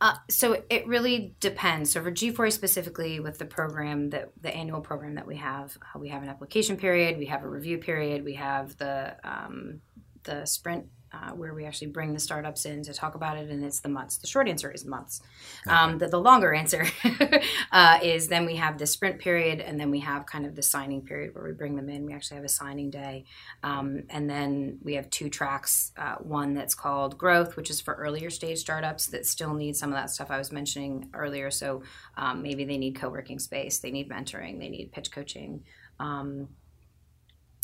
Uh, 0.01 0.15
so 0.29 0.63
it 0.69 0.87
really 0.87 1.35
depends. 1.41 1.91
So 1.91 2.01
for 2.01 2.09
G4A 2.09 2.53
specifically, 2.53 3.19
with 3.19 3.37
the 3.37 3.45
program 3.45 4.11
that 4.11 4.31
the 4.39 4.55
annual 4.55 4.79
program 4.79 5.15
that 5.15 5.27
we 5.27 5.35
have, 5.35 5.77
we 5.97 6.07
have 6.07 6.23
an 6.23 6.29
application 6.29 6.77
period, 6.77 7.17
we 7.17 7.25
have 7.25 7.43
a 7.43 7.49
review 7.49 7.77
period, 7.79 8.23
we 8.23 8.35
have 8.35 8.77
the 8.77 9.17
um, 9.25 9.81
the 10.29 10.45
sprint 10.45 10.85
uh, 11.11 11.31
where 11.31 11.53
we 11.55 11.65
actually 11.65 11.87
bring 11.87 12.13
the 12.13 12.19
startups 12.19 12.65
in 12.65 12.83
to 12.83 12.93
talk 12.93 13.15
about 13.15 13.35
it, 13.35 13.49
and 13.49 13.63
it's 13.63 13.79
the 13.79 13.89
months. 13.89 14.17
The 14.17 14.27
short 14.27 14.47
answer 14.47 14.69
is 14.71 14.85
months. 14.85 15.21
Okay. 15.65 15.75
Um, 15.75 15.97
the, 15.97 16.07
the, 16.07 16.19
longer 16.19 16.53
answer 16.53 16.85
uh, 17.71 17.99
is 18.03 18.27
then 18.27 18.45
we 18.45 18.57
have 18.57 18.77
the 18.77 18.85
sprint 18.85 19.19
period, 19.19 19.59
and 19.59 19.79
then 19.79 19.89
we 19.89 20.01
have 20.01 20.27
kind 20.27 20.45
of 20.45 20.55
the 20.55 20.61
signing 20.61 21.01
period 21.01 21.33
where 21.33 21.43
we 21.43 21.51
bring 21.51 21.75
them 21.75 21.89
in. 21.89 22.05
We 22.05 22.13
actually 22.13 22.35
have 22.35 22.45
a 22.45 22.49
signing 22.49 22.91
day, 22.91 23.25
um, 23.63 24.03
and 24.09 24.29
then 24.29 24.77
we 24.83 24.93
have 24.95 25.09
two 25.09 25.29
tracks. 25.29 25.91
Uh, 25.97 26.15
one 26.17 26.53
that's 26.53 26.75
called 26.75 27.17
growth, 27.17 27.55
which 27.55 27.71
is 27.71 27.81
for 27.81 27.95
earlier 27.95 28.29
stage 28.29 28.59
startups 28.59 29.07
that 29.07 29.25
still 29.25 29.55
need 29.55 29.75
some 29.75 29.89
of 29.89 29.95
that 29.95 30.11
stuff 30.11 30.29
I 30.29 30.37
was 30.37 30.51
mentioning 30.51 31.09
earlier. 31.15 31.49
So 31.49 31.81
um, 32.17 32.43
maybe 32.43 32.65
they 32.65 32.77
need 32.77 32.95
co-working 32.95 33.39
space, 33.39 33.79
they 33.79 33.91
need 33.91 34.09
mentoring, 34.09 34.59
they 34.59 34.69
need 34.69 34.91
pitch 34.91 35.11
coaching. 35.11 35.63
Um, 35.99 36.49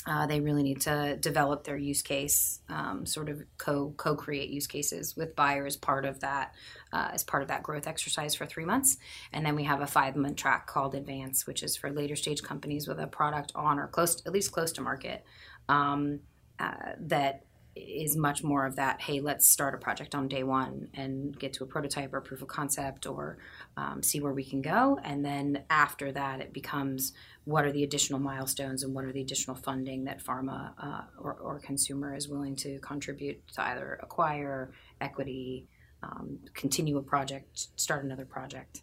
uh, 0.07 0.27
they 0.27 0.39
really 0.39 0.61
need 0.61 0.81
to 0.81 1.17
develop 1.17 1.63
their 1.63 1.77
use 1.77 2.01
case, 2.01 2.59
um, 2.69 3.05
sort 3.05 3.27
of 3.27 3.41
co 3.57 3.93
co 3.97 4.15
create 4.15 4.49
use 4.49 4.67
cases 4.67 5.15
with 5.15 5.35
Bayer. 5.35 5.67
Part 5.81 6.05
of 6.05 6.19
that 6.19 6.53
uh, 6.93 7.09
as 7.13 7.23
part 7.23 7.41
of 7.41 7.49
that 7.49 7.63
growth 7.63 7.87
exercise 7.87 8.35
for 8.35 8.45
three 8.45 8.65
months, 8.65 8.97
and 9.33 9.45
then 9.45 9.55
we 9.55 9.63
have 9.63 9.81
a 9.81 9.87
five 9.87 10.15
month 10.15 10.35
track 10.35 10.67
called 10.67 10.93
Advance, 10.93 11.47
which 11.47 11.63
is 11.63 11.75
for 11.75 11.89
later 11.89 12.15
stage 12.15 12.43
companies 12.43 12.87
with 12.87 12.99
a 12.99 13.07
product 13.07 13.51
on 13.55 13.79
or 13.79 13.87
close, 13.87 14.21
at 14.25 14.31
least 14.31 14.51
close 14.51 14.71
to 14.73 14.81
market, 14.81 15.25
um, 15.69 16.19
uh, 16.59 16.93
that 16.99 17.45
is 17.75 18.15
much 18.15 18.41
more 18.41 18.65
of 18.65 18.77
that 18.77 19.01
hey 19.01 19.19
let's 19.19 19.49
start 19.49 19.73
a 19.73 19.77
project 19.77 20.15
on 20.15 20.29
day 20.29 20.43
one 20.43 20.87
and 20.93 21.37
get 21.37 21.51
to 21.51 21.63
a 21.63 21.67
prototype 21.67 22.13
or 22.13 22.21
proof 22.21 22.41
of 22.41 22.47
concept 22.47 23.05
or 23.05 23.37
um, 23.75 24.01
see 24.01 24.21
where 24.21 24.31
we 24.31 24.45
can 24.45 24.61
go 24.61 24.97
and 25.03 25.25
then 25.25 25.61
after 25.69 26.11
that 26.11 26.39
it 26.39 26.53
becomes 26.53 27.11
what 27.45 27.63
are 27.65 27.71
the 27.71 27.83
additional 27.83 28.19
milestones 28.19 28.83
and 28.83 28.93
what 28.93 29.05
are 29.05 29.11
the 29.11 29.21
additional 29.21 29.55
funding 29.55 30.03
that 30.03 30.23
pharma 30.23 30.71
uh, 30.81 31.01
or, 31.19 31.33
or, 31.33 31.59
consumer 31.59 32.15
is 32.15 32.27
willing 32.27 32.55
to 32.55 32.79
contribute 32.79 33.47
to 33.47 33.61
either 33.61 33.99
acquire 34.01 34.71
equity 34.99 35.67
um, 36.03 36.39
continue 36.53 36.97
a 36.97 37.03
project 37.03 37.67
start 37.75 38.03
another 38.03 38.25
project 38.25 38.81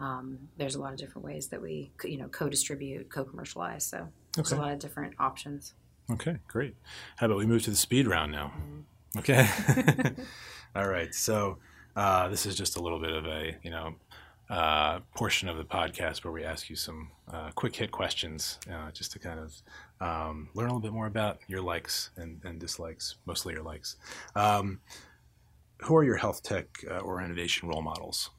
um, 0.00 0.38
there's 0.56 0.74
a 0.74 0.80
lot 0.80 0.92
of 0.92 0.98
different 0.98 1.24
ways 1.24 1.48
that 1.48 1.60
we 1.60 1.92
you 2.04 2.18
know 2.18 2.28
co-distribute 2.28 3.10
co-commercialize 3.10 3.84
so 3.84 4.08
there's 4.34 4.52
okay. 4.52 4.60
a 4.60 4.64
lot 4.64 4.72
of 4.72 4.78
different 4.78 5.14
options 5.18 5.74
Okay, 6.10 6.36
great. 6.48 6.76
How 7.16 7.26
about 7.26 7.38
we 7.38 7.46
move 7.46 7.62
to 7.62 7.70
the 7.70 7.76
speed 7.76 8.06
round 8.06 8.32
now? 8.32 8.52
Mm-hmm. 8.58 9.18
Okay. 9.20 10.14
All 10.76 10.88
right. 10.88 11.14
So 11.14 11.58
uh, 11.96 12.28
this 12.28 12.46
is 12.46 12.56
just 12.56 12.76
a 12.76 12.82
little 12.82 12.98
bit 13.00 13.12
of 13.12 13.24
a 13.26 13.56
you 13.62 13.70
know 13.70 13.94
uh, 14.50 15.00
portion 15.14 15.48
of 15.48 15.56
the 15.56 15.64
podcast 15.64 16.24
where 16.24 16.32
we 16.32 16.44
ask 16.44 16.68
you 16.68 16.76
some 16.76 17.10
uh, 17.32 17.50
quick 17.54 17.74
hit 17.76 17.90
questions, 17.90 18.58
uh, 18.70 18.90
just 18.90 19.12
to 19.12 19.18
kind 19.18 19.40
of 19.40 19.62
um, 20.00 20.48
learn 20.54 20.68
a 20.68 20.74
little 20.74 20.80
bit 20.80 20.92
more 20.92 21.06
about 21.06 21.38
your 21.48 21.62
likes 21.62 22.10
and, 22.16 22.40
and 22.44 22.60
dislikes, 22.60 23.16
mostly 23.26 23.54
your 23.54 23.62
likes. 23.62 23.96
Um, 24.34 24.80
who 25.82 25.96
are 25.96 26.04
your 26.04 26.16
health 26.16 26.42
tech 26.42 26.66
uh, 26.90 26.98
or 26.98 27.22
innovation 27.22 27.68
role 27.68 27.82
models? 27.82 28.30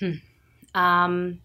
Hmm. 0.00 0.12
Um, 0.74 1.40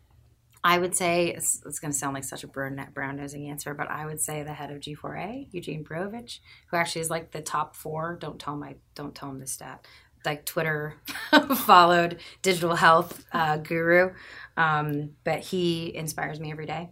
I 0.63 0.77
would 0.77 0.95
say 0.95 1.27
it's, 1.27 1.61
it's 1.65 1.79
going 1.79 1.91
to 1.91 1.97
sound 1.97 2.15
like 2.15 2.25
such 2.25 2.43
a 2.43 2.47
brown, 2.47 2.85
brown 2.93 3.15
nosing 3.15 3.49
answer, 3.49 3.73
but 3.73 3.89
I 3.89 4.05
would 4.05 4.19
say 4.19 4.43
the 4.43 4.53
head 4.53 4.71
of 4.71 4.81
G4A, 4.81 5.47
Eugene 5.51 5.85
Borukhovich, 5.85 6.39
who 6.67 6.77
actually 6.77 7.01
is 7.01 7.09
like 7.09 7.31
the 7.31 7.41
top 7.41 7.75
four. 7.75 8.17
Don't 8.19 8.39
tell 8.39 8.57
my 8.57 8.75
don't 8.93 9.15
tell 9.15 9.29
him 9.29 9.39
this 9.39 9.53
stat. 9.53 9.85
Like 10.25 10.45
Twitter 10.45 10.95
followed 11.65 12.19
digital 12.41 12.75
health 12.75 13.25
uh, 13.31 13.57
guru, 13.57 14.13
um, 14.57 15.11
but 15.23 15.39
he 15.39 15.95
inspires 15.95 16.39
me 16.39 16.51
every 16.51 16.65
day. 16.65 16.89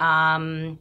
Um, 0.00 0.78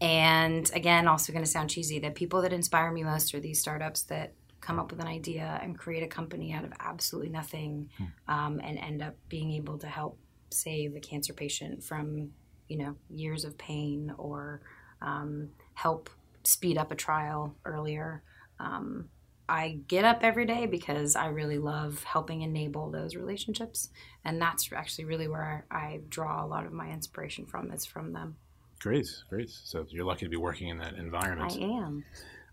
and 0.00 0.70
again, 0.74 1.08
also 1.08 1.32
going 1.32 1.44
to 1.44 1.50
sound 1.50 1.70
cheesy. 1.70 1.98
The 1.98 2.10
people 2.10 2.42
that 2.42 2.52
inspire 2.52 2.90
me 2.90 3.02
most 3.02 3.34
are 3.34 3.40
these 3.40 3.60
startups 3.60 4.02
that 4.04 4.34
come 4.60 4.78
up 4.78 4.90
with 4.90 5.00
an 5.00 5.06
idea 5.06 5.58
and 5.62 5.78
create 5.78 6.02
a 6.02 6.08
company 6.08 6.52
out 6.52 6.64
of 6.64 6.72
absolutely 6.80 7.30
nothing, 7.30 7.88
hmm. 7.96 8.04
um, 8.28 8.60
and 8.62 8.78
end 8.78 9.02
up 9.02 9.14
being 9.28 9.52
able 9.52 9.78
to 9.78 9.86
help 9.86 10.18
save 10.50 10.96
a 10.96 11.00
cancer 11.00 11.32
patient 11.32 11.82
from 11.82 12.30
you 12.68 12.76
know 12.76 12.94
years 13.10 13.44
of 13.44 13.56
pain 13.58 14.12
or 14.18 14.60
um, 15.02 15.48
help 15.74 16.10
speed 16.44 16.78
up 16.78 16.90
a 16.90 16.94
trial 16.94 17.54
earlier 17.64 18.22
um, 18.60 19.08
i 19.48 19.78
get 19.88 20.04
up 20.04 20.20
every 20.22 20.46
day 20.46 20.66
because 20.66 21.16
i 21.16 21.26
really 21.26 21.58
love 21.58 22.02
helping 22.04 22.42
enable 22.42 22.90
those 22.90 23.16
relationships 23.16 23.88
and 24.24 24.40
that's 24.40 24.70
actually 24.72 25.04
really 25.04 25.28
where 25.28 25.64
i 25.70 26.00
draw 26.08 26.44
a 26.44 26.46
lot 26.46 26.66
of 26.66 26.72
my 26.72 26.90
inspiration 26.90 27.46
from 27.46 27.70
is 27.70 27.84
from 27.84 28.12
them 28.12 28.36
great 28.80 29.08
great 29.28 29.50
so 29.50 29.86
you're 29.90 30.04
lucky 30.04 30.26
to 30.26 30.30
be 30.30 30.36
working 30.36 30.68
in 30.68 30.78
that 30.78 30.94
environment 30.94 31.52
i 31.52 31.64
am 31.64 32.04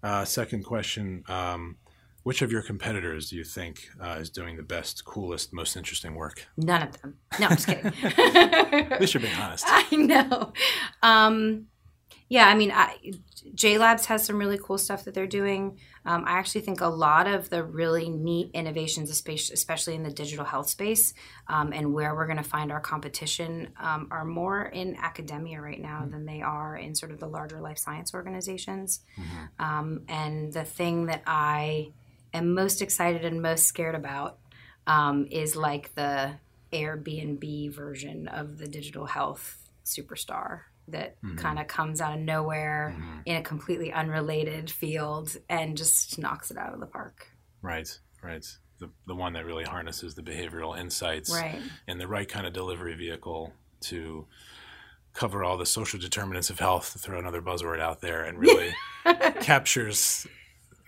uh, 0.03 0.23
second 0.23 0.63
question 0.63 1.23
um, 1.27 1.77
which 2.25 2.41
of 2.41 2.51
your 2.51 2.63
competitors 2.63 3.29
do 3.29 3.36
you 3.36 3.43
think 3.43 3.88
uh, 4.01 4.17
is 4.19 4.31
doing 4.31 4.58
the 4.58 4.63
best, 4.63 5.05
coolest, 5.05 5.53
most 5.53 5.77
interesting 5.77 6.15
work? 6.15 6.47
None 6.58 6.81
of 6.81 6.99
them. 6.99 7.17
No, 7.39 7.45
I'm 7.45 7.55
just 7.55 7.67
kidding. 7.67 7.93
At 8.03 8.99
least 8.99 9.13
you're 9.13 9.21
being 9.21 9.36
honest. 9.36 9.63
I 9.67 9.95
know. 9.95 10.51
Um, 11.03 11.67
yeah, 12.27 12.47
I 12.47 12.55
mean, 12.55 12.71
I, 12.71 12.97
J 13.53 13.77
Labs 13.77 14.07
has 14.07 14.25
some 14.25 14.38
really 14.38 14.57
cool 14.61 14.79
stuff 14.79 15.05
that 15.05 15.13
they're 15.13 15.27
doing. 15.27 15.77
Um, 16.05 16.23
I 16.25 16.31
actually 16.31 16.61
think 16.61 16.81
a 16.81 16.88
lot 16.88 17.27
of 17.27 17.49
the 17.49 17.63
really 17.63 18.09
neat 18.09 18.49
innovations, 18.53 19.09
especially 19.11 19.93
in 19.93 20.01
the 20.01 20.09
digital 20.09 20.45
health 20.45 20.67
space, 20.67 21.13
um, 21.47 21.71
and 21.71 21.93
where 21.93 22.15
we're 22.15 22.25
going 22.25 22.38
to 22.38 22.43
find 22.43 22.71
our 22.71 22.79
competition, 22.79 23.69
um, 23.79 24.07
are 24.09 24.25
more 24.25 24.65
in 24.65 24.95
academia 24.95 25.61
right 25.61 25.79
now 25.79 26.01
mm-hmm. 26.01 26.11
than 26.11 26.25
they 26.25 26.41
are 26.41 26.75
in 26.75 26.95
sort 26.95 27.11
of 27.11 27.19
the 27.19 27.27
larger 27.27 27.61
life 27.61 27.77
science 27.77 28.13
organizations. 28.13 29.01
Mm-hmm. 29.19 29.63
Um, 29.63 30.01
and 30.07 30.51
the 30.51 30.63
thing 30.63 31.05
that 31.05 31.21
I 31.27 31.91
am 32.33 32.55
most 32.55 32.81
excited 32.81 33.23
and 33.23 33.41
most 33.41 33.67
scared 33.67 33.95
about 33.95 34.39
um, 34.88 35.27
is 35.29 35.55
like 35.55 35.93
the 35.93 36.33
Airbnb 36.73 37.71
version 37.71 38.27
of 38.27 38.57
the 38.57 38.67
digital 38.67 39.05
health 39.05 39.69
superstar 39.85 40.61
that 40.88 41.21
mm-hmm. 41.21 41.36
kind 41.38 41.60
of 41.60 41.67
comes 41.67 42.02
out 42.02 42.15
of 42.15 42.19
nowhere 42.19 42.95
mm-hmm. 42.95 43.19
in 43.26 43.38
a 43.38 43.41
completely 43.41 43.91
unrelated 43.91 44.69
field 44.69 45.36
and 45.50 45.78
just 45.78 46.17
knocks 46.19 46.52
it 46.52 46.58
out 46.58 46.74
of 46.74 46.80
the 46.80 46.86
park. 46.86 47.28
Right, 47.62 47.98
right. 48.24 48.45
The, 48.80 48.89
the 49.08 49.15
one 49.15 49.34
that 49.34 49.45
really 49.45 49.63
harnesses 49.63 50.15
the 50.15 50.21
behavioral 50.21 50.78
insights 50.78 51.32
right. 51.32 51.62
and 51.88 52.00
the 52.00 52.08
right 52.08 52.28
kind 52.28 52.45
of 52.45 52.54
delivery 52.54 52.95
vehicle 52.95 53.54
to 53.82 54.28
cover 55.13 55.43
all 55.43 55.58
the 55.58 55.65
social 55.65 56.00
determinants 56.00 56.50
of 56.50 56.60
health, 56.60 56.91
to 56.91 57.00
throw 57.00 57.17
another 57.17 57.41
buzzword 57.41 57.80
out 57.80 58.02
there, 58.02 58.24
and 58.24 58.38
really 58.38 58.76
captures 59.39 60.28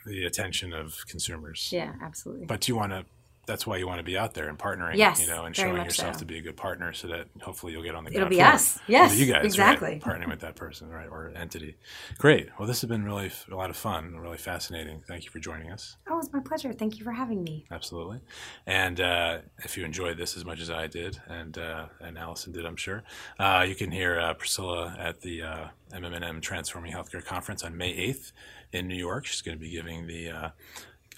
the 0.05 0.25
attention 0.25 0.73
of 0.73 0.97
consumers. 1.07 1.69
Yeah, 1.71 1.93
absolutely. 2.01 2.45
But 2.45 2.61
do 2.61 2.71
you 2.71 2.75
want 2.75 2.91
to 2.91 3.05
that's 3.47 3.65
why 3.65 3.77
you 3.77 3.87
want 3.87 3.99
to 3.99 4.03
be 4.03 4.17
out 4.17 4.33
there 4.33 4.49
and 4.49 4.59
partnering, 4.59 4.97
yes, 4.97 5.21
you 5.21 5.27
know, 5.27 5.45
and 5.45 5.55
showing 5.55 5.83
yourself 5.83 6.15
so. 6.15 6.19
to 6.19 6.25
be 6.25 6.37
a 6.37 6.41
good 6.41 6.57
partner, 6.57 6.91
so 6.93 7.07
that 7.07 7.27
hopefully 7.41 7.71
you'll 7.71 7.81
get 7.81 7.95
on 7.95 8.03
the. 8.03 8.13
It'll 8.13 8.27
be 8.27 8.41
us. 8.41 8.77
Yes, 8.87 9.17
you 9.17 9.31
guys, 9.31 9.45
exactly. 9.45 9.87
right, 9.87 10.01
partnering 10.01 10.29
with 10.29 10.41
that 10.41 10.55
person, 10.55 10.89
right, 10.89 11.07
or 11.09 11.31
entity. 11.35 11.77
Great. 12.17 12.49
Well, 12.59 12.67
this 12.67 12.81
has 12.81 12.87
been 12.89 13.03
really 13.03 13.31
a 13.49 13.55
lot 13.55 13.69
of 13.69 13.77
fun, 13.77 14.17
really 14.17 14.37
fascinating. 14.37 15.01
Thank 15.07 15.23
you 15.23 15.31
for 15.31 15.39
joining 15.39 15.71
us. 15.71 15.95
Oh, 16.09 16.19
it's 16.19 16.31
my 16.33 16.41
pleasure. 16.41 16.73
Thank 16.73 16.99
you 16.99 17.05
for 17.05 17.13
having 17.13 17.41
me. 17.41 17.65
Absolutely. 17.71 18.19
And 18.65 18.99
uh, 18.99 19.39
if 19.59 19.77
you 19.77 19.85
enjoyed 19.85 20.17
this 20.17 20.35
as 20.35 20.43
much 20.43 20.59
as 20.59 20.69
I 20.69 20.87
did, 20.87 21.19
and 21.29 21.57
uh, 21.57 21.85
and 22.01 22.17
Allison 22.17 22.51
did, 22.51 22.65
I'm 22.65 22.75
sure, 22.75 23.03
uh, 23.39 23.65
you 23.67 23.75
can 23.75 23.91
hear 23.91 24.19
uh, 24.19 24.33
Priscilla 24.33 24.95
at 24.99 25.21
the 25.21 25.41
uh, 25.41 25.67
MMM 25.93 26.41
Transforming 26.41 26.91
Healthcare 26.91 27.23
Conference 27.23 27.63
on 27.63 27.77
May 27.77 27.95
8th 28.09 28.33
in 28.73 28.87
New 28.87 28.95
York. 28.95 29.25
She's 29.25 29.41
going 29.41 29.57
to 29.57 29.63
be 29.63 29.71
giving 29.71 30.07
the 30.07 30.29
uh, 30.29 30.49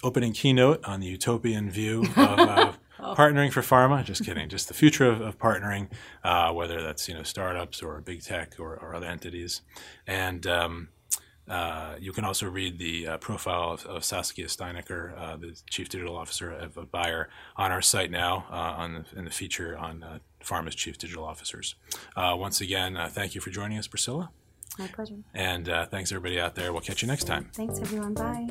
opening 0.02 0.32
keynote 0.32 0.84
on 0.84 1.00
the 1.00 1.06
utopian 1.06 1.70
view 1.70 2.02
of 2.02 2.16
uh, 2.16 2.72
partnering 2.98 3.52
for 3.52 3.62
pharma. 3.62 4.04
Just 4.04 4.24
kidding. 4.24 4.48
Just 4.48 4.68
the 4.68 4.74
future 4.74 5.06
of, 5.06 5.20
of 5.20 5.38
partnering, 5.38 5.88
uh, 6.24 6.52
whether 6.52 6.82
that's 6.82 7.08
you 7.08 7.14
know 7.14 7.22
startups 7.22 7.82
or 7.82 8.00
big 8.00 8.22
tech 8.22 8.54
or, 8.58 8.76
or 8.76 8.94
other 8.94 9.06
entities, 9.06 9.62
and. 10.06 10.46
Um, 10.46 10.88
uh, 11.48 11.96
you 11.98 12.12
can 12.12 12.24
also 12.24 12.48
read 12.48 12.78
the 12.78 13.08
uh, 13.08 13.18
profile 13.18 13.72
of, 13.72 13.84
of, 13.86 14.04
Saskia 14.04 14.46
Steinacker, 14.46 15.18
uh, 15.18 15.36
the 15.36 15.60
Chief 15.68 15.88
Digital 15.88 16.16
Officer 16.16 16.52
of, 16.52 16.76
of 16.78 16.92
Bayer, 16.92 17.28
on 17.56 17.72
our 17.72 17.82
site 17.82 18.08
now 18.08 18.46
uh, 18.52 18.54
on 18.54 18.92
the, 18.92 19.18
in 19.18 19.24
the 19.24 19.32
feature 19.32 19.76
on 19.76 20.04
uh, 20.04 20.18
Pharma's 20.44 20.76
Chief 20.76 20.96
Digital 20.96 21.24
Officers. 21.24 21.74
Uh, 22.14 22.36
once 22.38 22.60
again, 22.60 22.96
thank 23.08 23.34
you 23.34 23.40
for 23.40 23.50
joining 23.50 23.78
us, 23.78 23.88
Priscilla. 23.88 24.30
My 24.78 24.86
pleasure. 24.86 25.16
And 25.34 25.66
thanks 25.90 26.12
everybody 26.12 26.38
out 26.38 26.54
there. 26.54 26.72
We'll 26.72 26.82
catch 26.82 27.02
you 27.02 27.08
next 27.08 27.24
time. 27.24 27.50
Thanks 27.52 27.80
everyone. 27.80 28.14
Bye. 28.14 28.50